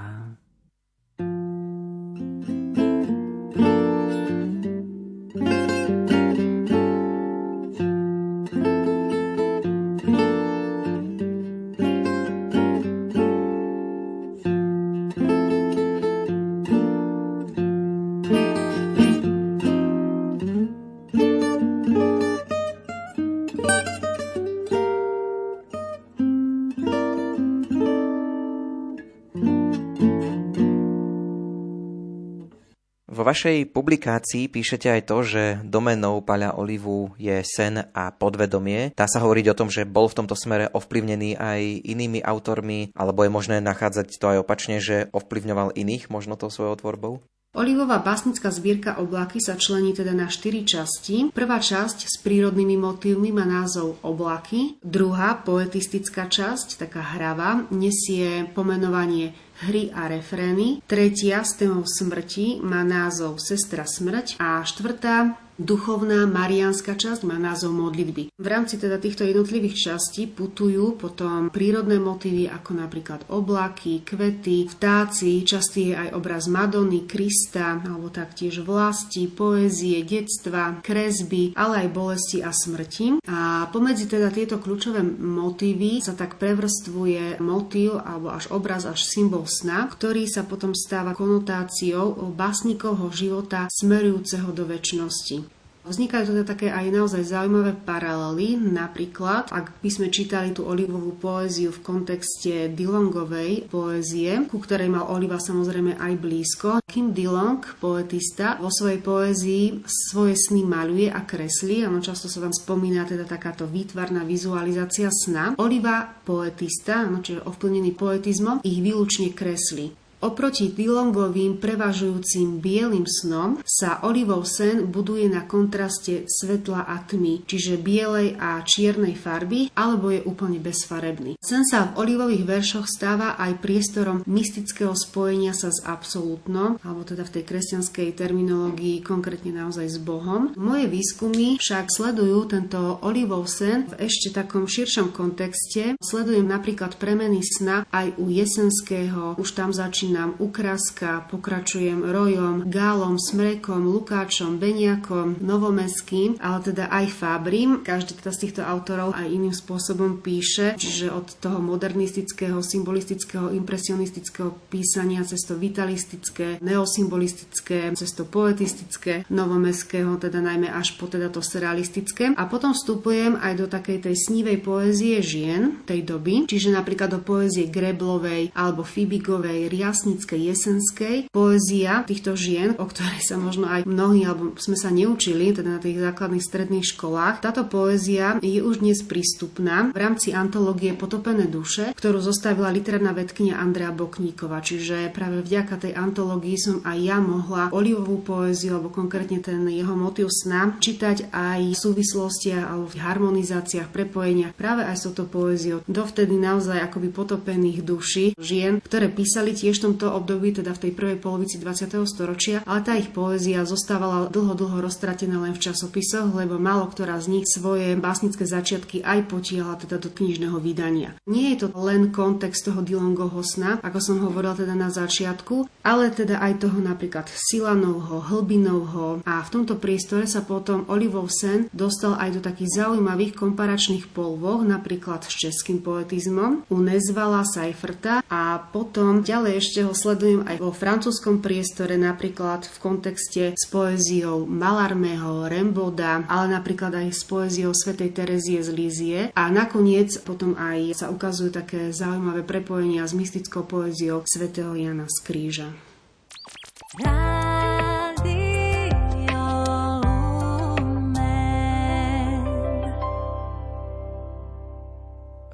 Vašej 33.29 33.69
publikácii 33.77 34.49
píšete 34.49 34.89
aj 34.89 35.03
to, 35.05 35.17
že 35.21 35.43
domenou 35.61 36.25
Paľa 36.25 36.57
Olivu 36.57 37.13
je 37.21 37.45
sen 37.45 37.85
a 37.93 38.09
podvedomie. 38.09 38.97
Dá 38.97 39.05
sa 39.05 39.21
hovoriť 39.21 39.53
o 39.53 39.59
tom, 39.59 39.69
že 39.69 39.85
bol 39.85 40.09
v 40.09 40.25
tomto 40.25 40.33
smere 40.33 40.73
ovplyvnený 40.73 41.37
aj 41.37 41.61
inými 41.85 42.25
autormi, 42.25 42.97
alebo 42.97 43.29
je 43.29 43.31
možné 43.31 43.57
nachádzať 43.61 44.17
to 44.17 44.33
aj 44.33 44.41
opačne, 44.41 44.81
že 44.81 45.13
ovplyvňoval 45.13 45.77
iných 45.77 46.09
možno 46.09 46.41
tou 46.41 46.49
svojou 46.49 46.81
tvorbou? 46.81 47.21
Olivová 47.57 48.05
básnická 48.05 48.53
zbierka 48.53 49.01
Oblaky 49.01 49.41
sa 49.41 49.57
člení 49.57 49.97
teda 49.97 50.13
na 50.13 50.29
štyri 50.29 50.69
časti. 50.69 51.33
Prvá 51.33 51.57
časť 51.57 52.05
s 52.05 52.21
prírodnými 52.21 52.77
motívmi 52.77 53.33
má 53.33 53.49
názov 53.49 53.97
Oblaky, 54.05 54.77
druhá 54.85 55.41
poetistická 55.41 56.29
časť, 56.29 56.77
taká 56.77 57.01
hrava, 57.17 57.65
nesie 57.73 58.45
pomenovanie 58.53 59.33
hry 59.67 59.91
a 59.91 60.07
refrény. 60.07 60.85
Tretia 60.87 61.43
s 61.43 61.59
témou 61.59 61.83
smrti 61.83 62.63
má 62.63 62.87
názov 62.87 63.43
Sestra 63.43 63.89
smrť 63.89 64.39
a 64.39 64.63
štvrtá 64.63 65.49
Duchovná 65.59 66.23
mariánska 66.23 66.95
časť 66.95 67.27
má 67.27 67.35
názov 67.35 67.75
modlitby. 67.75 68.31
V 68.31 68.47
rámci 68.47 68.79
teda 68.79 68.95
týchto 68.95 69.27
jednotlivých 69.27 69.91
častí 69.91 70.31
putujú 70.31 70.95
potom 70.95 71.51
prírodné 71.51 71.99
motívy 71.99 72.47
ako 72.47 72.79
napríklad 72.79 73.27
oblaky, 73.27 74.07
kvety, 74.07 74.71
vtáci, 74.71 75.43
častý 75.43 75.91
je 75.91 75.95
aj 75.99 76.15
obraz 76.15 76.47
Madony, 76.47 77.11
Krista, 77.11 77.83
alebo 77.83 78.07
taktiež 78.07 78.63
vlasti, 78.63 79.27
poézie, 79.27 80.07
detstva, 80.07 80.79
kresby, 80.79 81.59
ale 81.59 81.83
aj 81.83 81.89
bolesti 81.91 82.39
a 82.39 82.55
smrti. 82.55 83.27
A 83.27 83.67
pomedzi 83.75 84.07
teda 84.07 84.31
tieto 84.31 84.63
kľúčové 84.63 85.03
motívy 85.11 85.99
sa 85.99 86.15
tak 86.15 86.39
prevrstvuje 86.39 87.43
motív 87.43 87.99
alebo 87.99 88.31
až 88.31 88.47
obraz, 88.55 88.87
až 88.87 89.03
symbol 89.03 89.48
sna, 89.49 89.89
ktorý 89.89 90.29
sa 90.29 90.45
potom 90.45 90.77
stáva 90.77 91.17
konotáciou 91.17 92.15
básnikovho 92.37 93.09
života 93.11 93.67
smerujúceho 93.73 94.53
do 94.53 94.69
väčšnosti. 94.69 95.58
Vznikajú 95.89 96.29
teda 96.29 96.45
také 96.45 96.69
aj 96.69 96.93
naozaj 96.93 97.25
zaujímavé 97.25 97.73
paralely. 97.73 98.61
Napríklad, 98.61 99.49
ak 99.49 99.81
by 99.81 99.89
sme 99.89 100.13
čítali 100.13 100.53
tú 100.53 100.69
olivovú 100.69 101.17
poéziu 101.17 101.73
v 101.73 101.81
kontexte 101.81 102.69
Dillongovej 102.77 103.73
poézie, 103.73 104.45
ku 104.45 104.61
ktorej 104.61 104.93
mal 104.93 105.09
Oliva 105.09 105.41
samozrejme 105.41 105.97
aj 105.97 106.13
blízko. 106.21 106.71
Kim 106.85 107.17
Dillong, 107.17 107.65
poetista, 107.81 108.61
vo 108.61 108.69
svojej 108.69 109.01
poézii 109.01 109.65
svoje 109.89 110.37
sny 110.37 110.69
maluje 110.69 111.09
a 111.09 111.25
kreslí. 111.25 111.89
Ano, 111.89 112.05
často 112.05 112.29
sa 112.29 112.45
tam 112.45 112.53
spomína 112.53 113.09
teda 113.09 113.25
takáto 113.25 113.65
výtvarná 113.65 114.29
vizualizácia 114.29 115.09
sna. 115.09 115.57
Oliva, 115.57 116.05
poetista, 116.05 117.09
ano, 117.09 117.25
čiže 117.25 117.49
ovplnený 117.49 117.97
poetizmom, 117.97 118.61
ich 118.61 118.85
výlučne 118.85 119.33
kreslí. 119.33 120.08
Oproti 120.19 120.75
Dillongovým 120.75 121.63
prevažujúcim 121.63 122.59
bielým 122.59 123.07
snom 123.07 123.63
sa 123.63 124.03
Olivov 124.03 124.51
sen 124.51 124.91
buduje 124.91 125.31
na 125.31 125.47
kontraste 125.47 126.27
svetla 126.27 126.91
a 126.91 126.99
tmy, 127.07 127.47
čiže 127.47 127.79
bielej 127.79 128.35
a 128.35 128.59
čiernej 128.67 129.15
farby, 129.15 129.71
alebo 129.79 130.11
je 130.11 130.19
úplne 130.27 130.59
bezfarebný. 130.59 131.39
Sen 131.39 131.63
sa 131.63 131.95
v 131.95 132.03
Olivových 132.03 132.51
veršoch 132.51 132.91
stáva 132.91 133.39
aj 133.39 133.63
priestorom 133.63 134.27
mystického 134.27 134.91
spojenia 134.99 135.55
sa 135.55 135.71
s 135.71 135.87
absolútnom, 135.87 136.83
alebo 136.83 137.07
teda 137.07 137.23
v 137.23 137.39
tej 137.39 137.45
kresťanskej 137.47 138.19
terminológii 138.19 139.07
konkrétne 139.07 139.55
naozaj 139.55 139.87
s 139.87 139.99
Bohom. 140.03 140.51
Moje 140.59 140.91
výskumy 140.91 141.63
však 141.63 141.95
sledujú 141.95 142.51
tento 142.51 142.99
Olivov 143.07 143.47
sen 143.47 143.87
v 143.87 144.11
ešte 144.11 144.35
takom 144.35 144.67
širšom 144.67 145.15
kontexte. 145.15 145.95
Sledujem 146.03 146.51
napríklad 146.51 146.99
premeny 146.99 147.39
sna 147.39 147.87
aj 147.95 148.19
u 148.19 148.27
Jesenského, 148.35 149.39
už 149.39 149.55
tam 149.55 149.71
začína 149.71 150.08
začínam 150.09 150.41
Ukraska, 150.41 151.29
pokračujem 151.29 152.01
Rojom, 152.01 152.73
Gálom, 152.73 153.21
Smrekom, 153.21 153.93
Lukáčom, 153.93 154.57
Beniakom, 154.57 155.37
Novomeským, 155.37 156.41
ale 156.41 156.65
teda 156.65 156.89
aj 156.89 157.13
Fabrim. 157.13 157.85
Každý 157.85 158.17
teda 158.17 158.33
z 158.33 158.41
týchto 158.49 158.65
autorov 158.65 159.13
aj 159.13 159.29
iným 159.29 159.53
spôsobom 159.53 160.25
píše, 160.25 160.81
čiže 160.81 161.13
od 161.13 161.29
toho 161.37 161.61
modernistického, 161.61 162.57
symbolistického, 162.65 163.53
impresionistického 163.53 164.57
písania 164.73 165.21
cez 165.29 165.45
to 165.45 165.61
vitalistické, 165.61 166.57
neosymbolistické, 166.65 167.93
cez 167.93 168.09
to 168.17 168.25
poetistické, 168.25 169.29
novomeského, 169.29 170.17
teda 170.17 170.41
najmä 170.41 170.73
až 170.73 170.97
po 170.97 171.05
teda 171.05 171.29
to 171.29 171.45
surrealistické. 171.45 172.33
A 172.33 172.49
potom 172.49 172.73
vstupujem 172.73 173.37
aj 173.37 173.61
do 173.61 173.69
takej 173.69 174.09
tej 174.09 174.17
snívej 174.17 174.65
poézie 174.65 175.21
žien 175.21 175.85
tej 175.85 176.01
doby, 176.01 176.49
čiže 176.49 176.73
napríklad 176.73 177.13
do 177.13 177.21
poézie 177.21 177.69
Greblovej 177.69 178.57
alebo 178.57 178.81
Fibigovej, 178.89 179.69
Rias 179.69 179.98
básnickej, 179.99 180.55
jesenskej. 180.55 181.17
Poézia 181.35 182.07
týchto 182.07 182.39
žien, 182.39 182.79
o 182.79 182.87
ktorej 182.87 183.19
sa 183.19 183.35
možno 183.35 183.67
aj 183.67 183.83
mnohí, 183.83 184.23
alebo 184.23 184.55
sme 184.55 184.79
sa 184.79 184.95
neučili, 184.95 185.51
teda 185.51 185.75
na 185.75 185.83
tých 185.83 185.99
základných 185.99 186.47
stredných 186.47 186.87
školách. 186.95 187.43
Táto 187.43 187.67
poézia 187.67 188.39
je 188.39 188.63
už 188.63 188.79
dnes 188.79 189.03
prístupná 189.03 189.91
v 189.91 189.99
rámci 189.99 190.31
antológie 190.31 190.95
Potopené 190.95 191.51
duše, 191.51 191.91
ktorú 191.99 192.23
zostavila 192.23 192.71
literárna 192.71 193.11
vedkynia 193.11 193.59
Andrea 193.59 193.91
Bokníková. 193.91 194.63
Čiže 194.63 195.11
práve 195.11 195.43
vďaka 195.43 195.83
tej 195.83 195.99
antológii 195.99 196.55
som 196.55 196.79
aj 196.87 196.99
ja 197.03 197.19
mohla 197.19 197.75
olivovú 197.75 198.23
poéziu, 198.23 198.79
alebo 198.79 198.95
konkrétne 198.95 199.43
ten 199.43 199.67
jeho 199.67 199.99
motiv 199.99 200.31
sna, 200.31 200.79
čítať 200.79 201.35
aj 201.35 201.75
v 201.75 201.75
súvislostiach 201.75 202.71
alebo 202.71 202.87
v 202.87 203.03
harmonizáciách, 203.03 203.91
prepojeniach 203.91 204.55
práve 204.55 204.87
aj 204.87 204.95
s 204.95 205.11
touto 205.11 205.27
poéziou. 205.27 205.83
Dovtedy 205.91 206.39
naozaj 206.39 206.87
akoby 206.87 207.11
potopených 207.11 207.83
duší 207.83 208.39
žien, 208.39 208.79
ktoré 208.79 209.11
písali 209.11 209.59
tiež 209.59 209.88
tomto 209.89 210.13
období, 210.13 210.53
teda 210.53 210.77
v 210.77 210.83
tej 210.85 210.93
prvej 210.93 211.17
polovici 211.17 211.57
20. 211.57 212.05
storočia, 212.05 212.61
ale 212.69 212.85
tá 212.85 212.93
ich 212.93 213.09
poézia 213.09 213.65
zostávala 213.65 214.29
dlho, 214.29 214.53
dlho 214.53 214.85
roztratená 214.85 215.41
len 215.41 215.57
v 215.57 215.65
časopisoch, 215.65 216.29
lebo 216.37 216.61
málo 216.61 216.85
ktorá 216.93 217.17
z 217.17 217.41
nich 217.41 217.47
svoje 217.49 217.97
básnické 217.97 218.45
začiatky 218.45 219.01
aj 219.01 219.33
potiahla 219.33 219.81
teda 219.81 219.97
do 219.97 220.13
knižného 220.13 220.61
vydania. 220.61 221.17
Nie 221.25 221.57
je 221.57 221.65
to 221.65 221.73
len 221.79 222.13
kontext 222.13 222.69
toho 222.69 222.85
Dilongovho 222.85 223.41
sna, 223.41 223.81
ako 223.81 223.99
som 224.03 224.17
hovorila 224.21 224.53
teda 224.59 224.77
na 224.77 224.93
začiatku, 224.93 225.87
ale 225.87 226.13
teda 226.13 226.43
aj 226.43 226.69
toho 226.69 226.79
napríklad 226.85 227.31
Silanovho, 227.33 228.21
Hlbinovho 228.29 229.25
a 229.25 229.41
v 229.41 229.53
tomto 229.53 229.81
priestore 229.81 230.29
sa 230.29 230.45
potom 230.45 230.85
Olivov 230.93 231.33
sen 231.33 231.73
dostal 231.73 232.19
aj 232.21 232.37
do 232.37 232.41
takých 232.45 232.85
zaujímavých 232.85 233.33
komparačných 233.39 234.11
polvoch, 234.13 234.67
napríklad 234.67 235.25
s 235.25 235.33
českým 235.33 235.81
poetizmom, 235.81 236.69
u 236.69 236.77
Nezvala 236.77 237.47
Seiferta 237.47 238.21
a 238.27 238.59
potom 238.59 239.23
ďalej 239.23 239.53
ešte 239.63 239.78
ešte 239.79 239.95
ho 239.95 239.95
sledujem 239.95 240.43
aj 240.43 240.59
vo 240.59 240.75
francúzskom 240.75 241.39
priestore, 241.39 241.95
napríklad 241.95 242.67
v 242.67 242.77
kontexte 242.83 243.55
s 243.55 243.71
poéziou 243.71 244.43
Malarmeho, 244.43 245.47
Remboda, 245.47 246.27
ale 246.27 246.51
napríklad 246.51 246.99
aj 246.99 247.15
s 247.15 247.23
poéziou 247.23 247.71
svätej 247.71 248.11
Terezie 248.11 248.59
z 248.59 248.75
Lízie. 248.75 249.19
A 249.39 249.47
nakoniec 249.55 250.19
potom 250.27 250.59
aj 250.59 250.99
sa 250.99 251.15
ukazujú 251.15 251.55
také 251.55 251.95
zaujímavé 251.95 252.43
prepojenia 252.43 253.07
s 253.07 253.15
mystickou 253.15 253.71
poéziou 253.71 254.27
svätého 254.27 254.75
Jana 254.75 255.07
z 255.07 255.19
Kríža. 255.23 255.71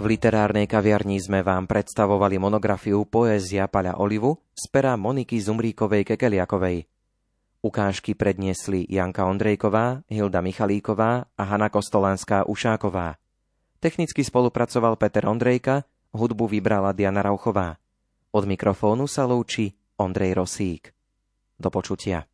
V 0.05 0.13
literárnej 0.13 0.69
kaviarni 0.69 1.17
sme 1.17 1.41
vám 1.41 1.65
predstavovali 1.65 2.37
monografiu 2.37 3.09
Poézia 3.09 3.65
Paľa 3.73 3.97
Olivu 3.97 4.37
z 4.53 4.69
pera 4.69 5.01
Moniky 5.01 5.41
Zumríkovej 5.41 6.05
Kekeliakovej. 6.05 6.85
Ukážky 7.65 8.13
predniesli 8.13 8.85
Janka 8.85 9.25
Ondrejková, 9.25 10.05
Hilda 10.05 10.45
Michalíková 10.45 11.25
a 11.33 11.43
Hanna 11.49 11.73
Kostolanská 11.73 12.45
Ušáková. 12.45 13.17
Technicky 13.81 14.21
spolupracoval 14.21 15.01
Peter 15.01 15.25
Ondrejka, 15.25 15.89
hudbu 16.13 16.53
vybrala 16.53 16.93
Diana 16.93 17.25
Rauchová. 17.25 17.81
Od 18.29 18.45
mikrofónu 18.45 19.09
sa 19.09 19.25
lúči 19.25 19.73
Ondrej 19.97 20.37
Rosík. 20.37 20.93
Do 21.57 21.73
počutia. 21.73 22.29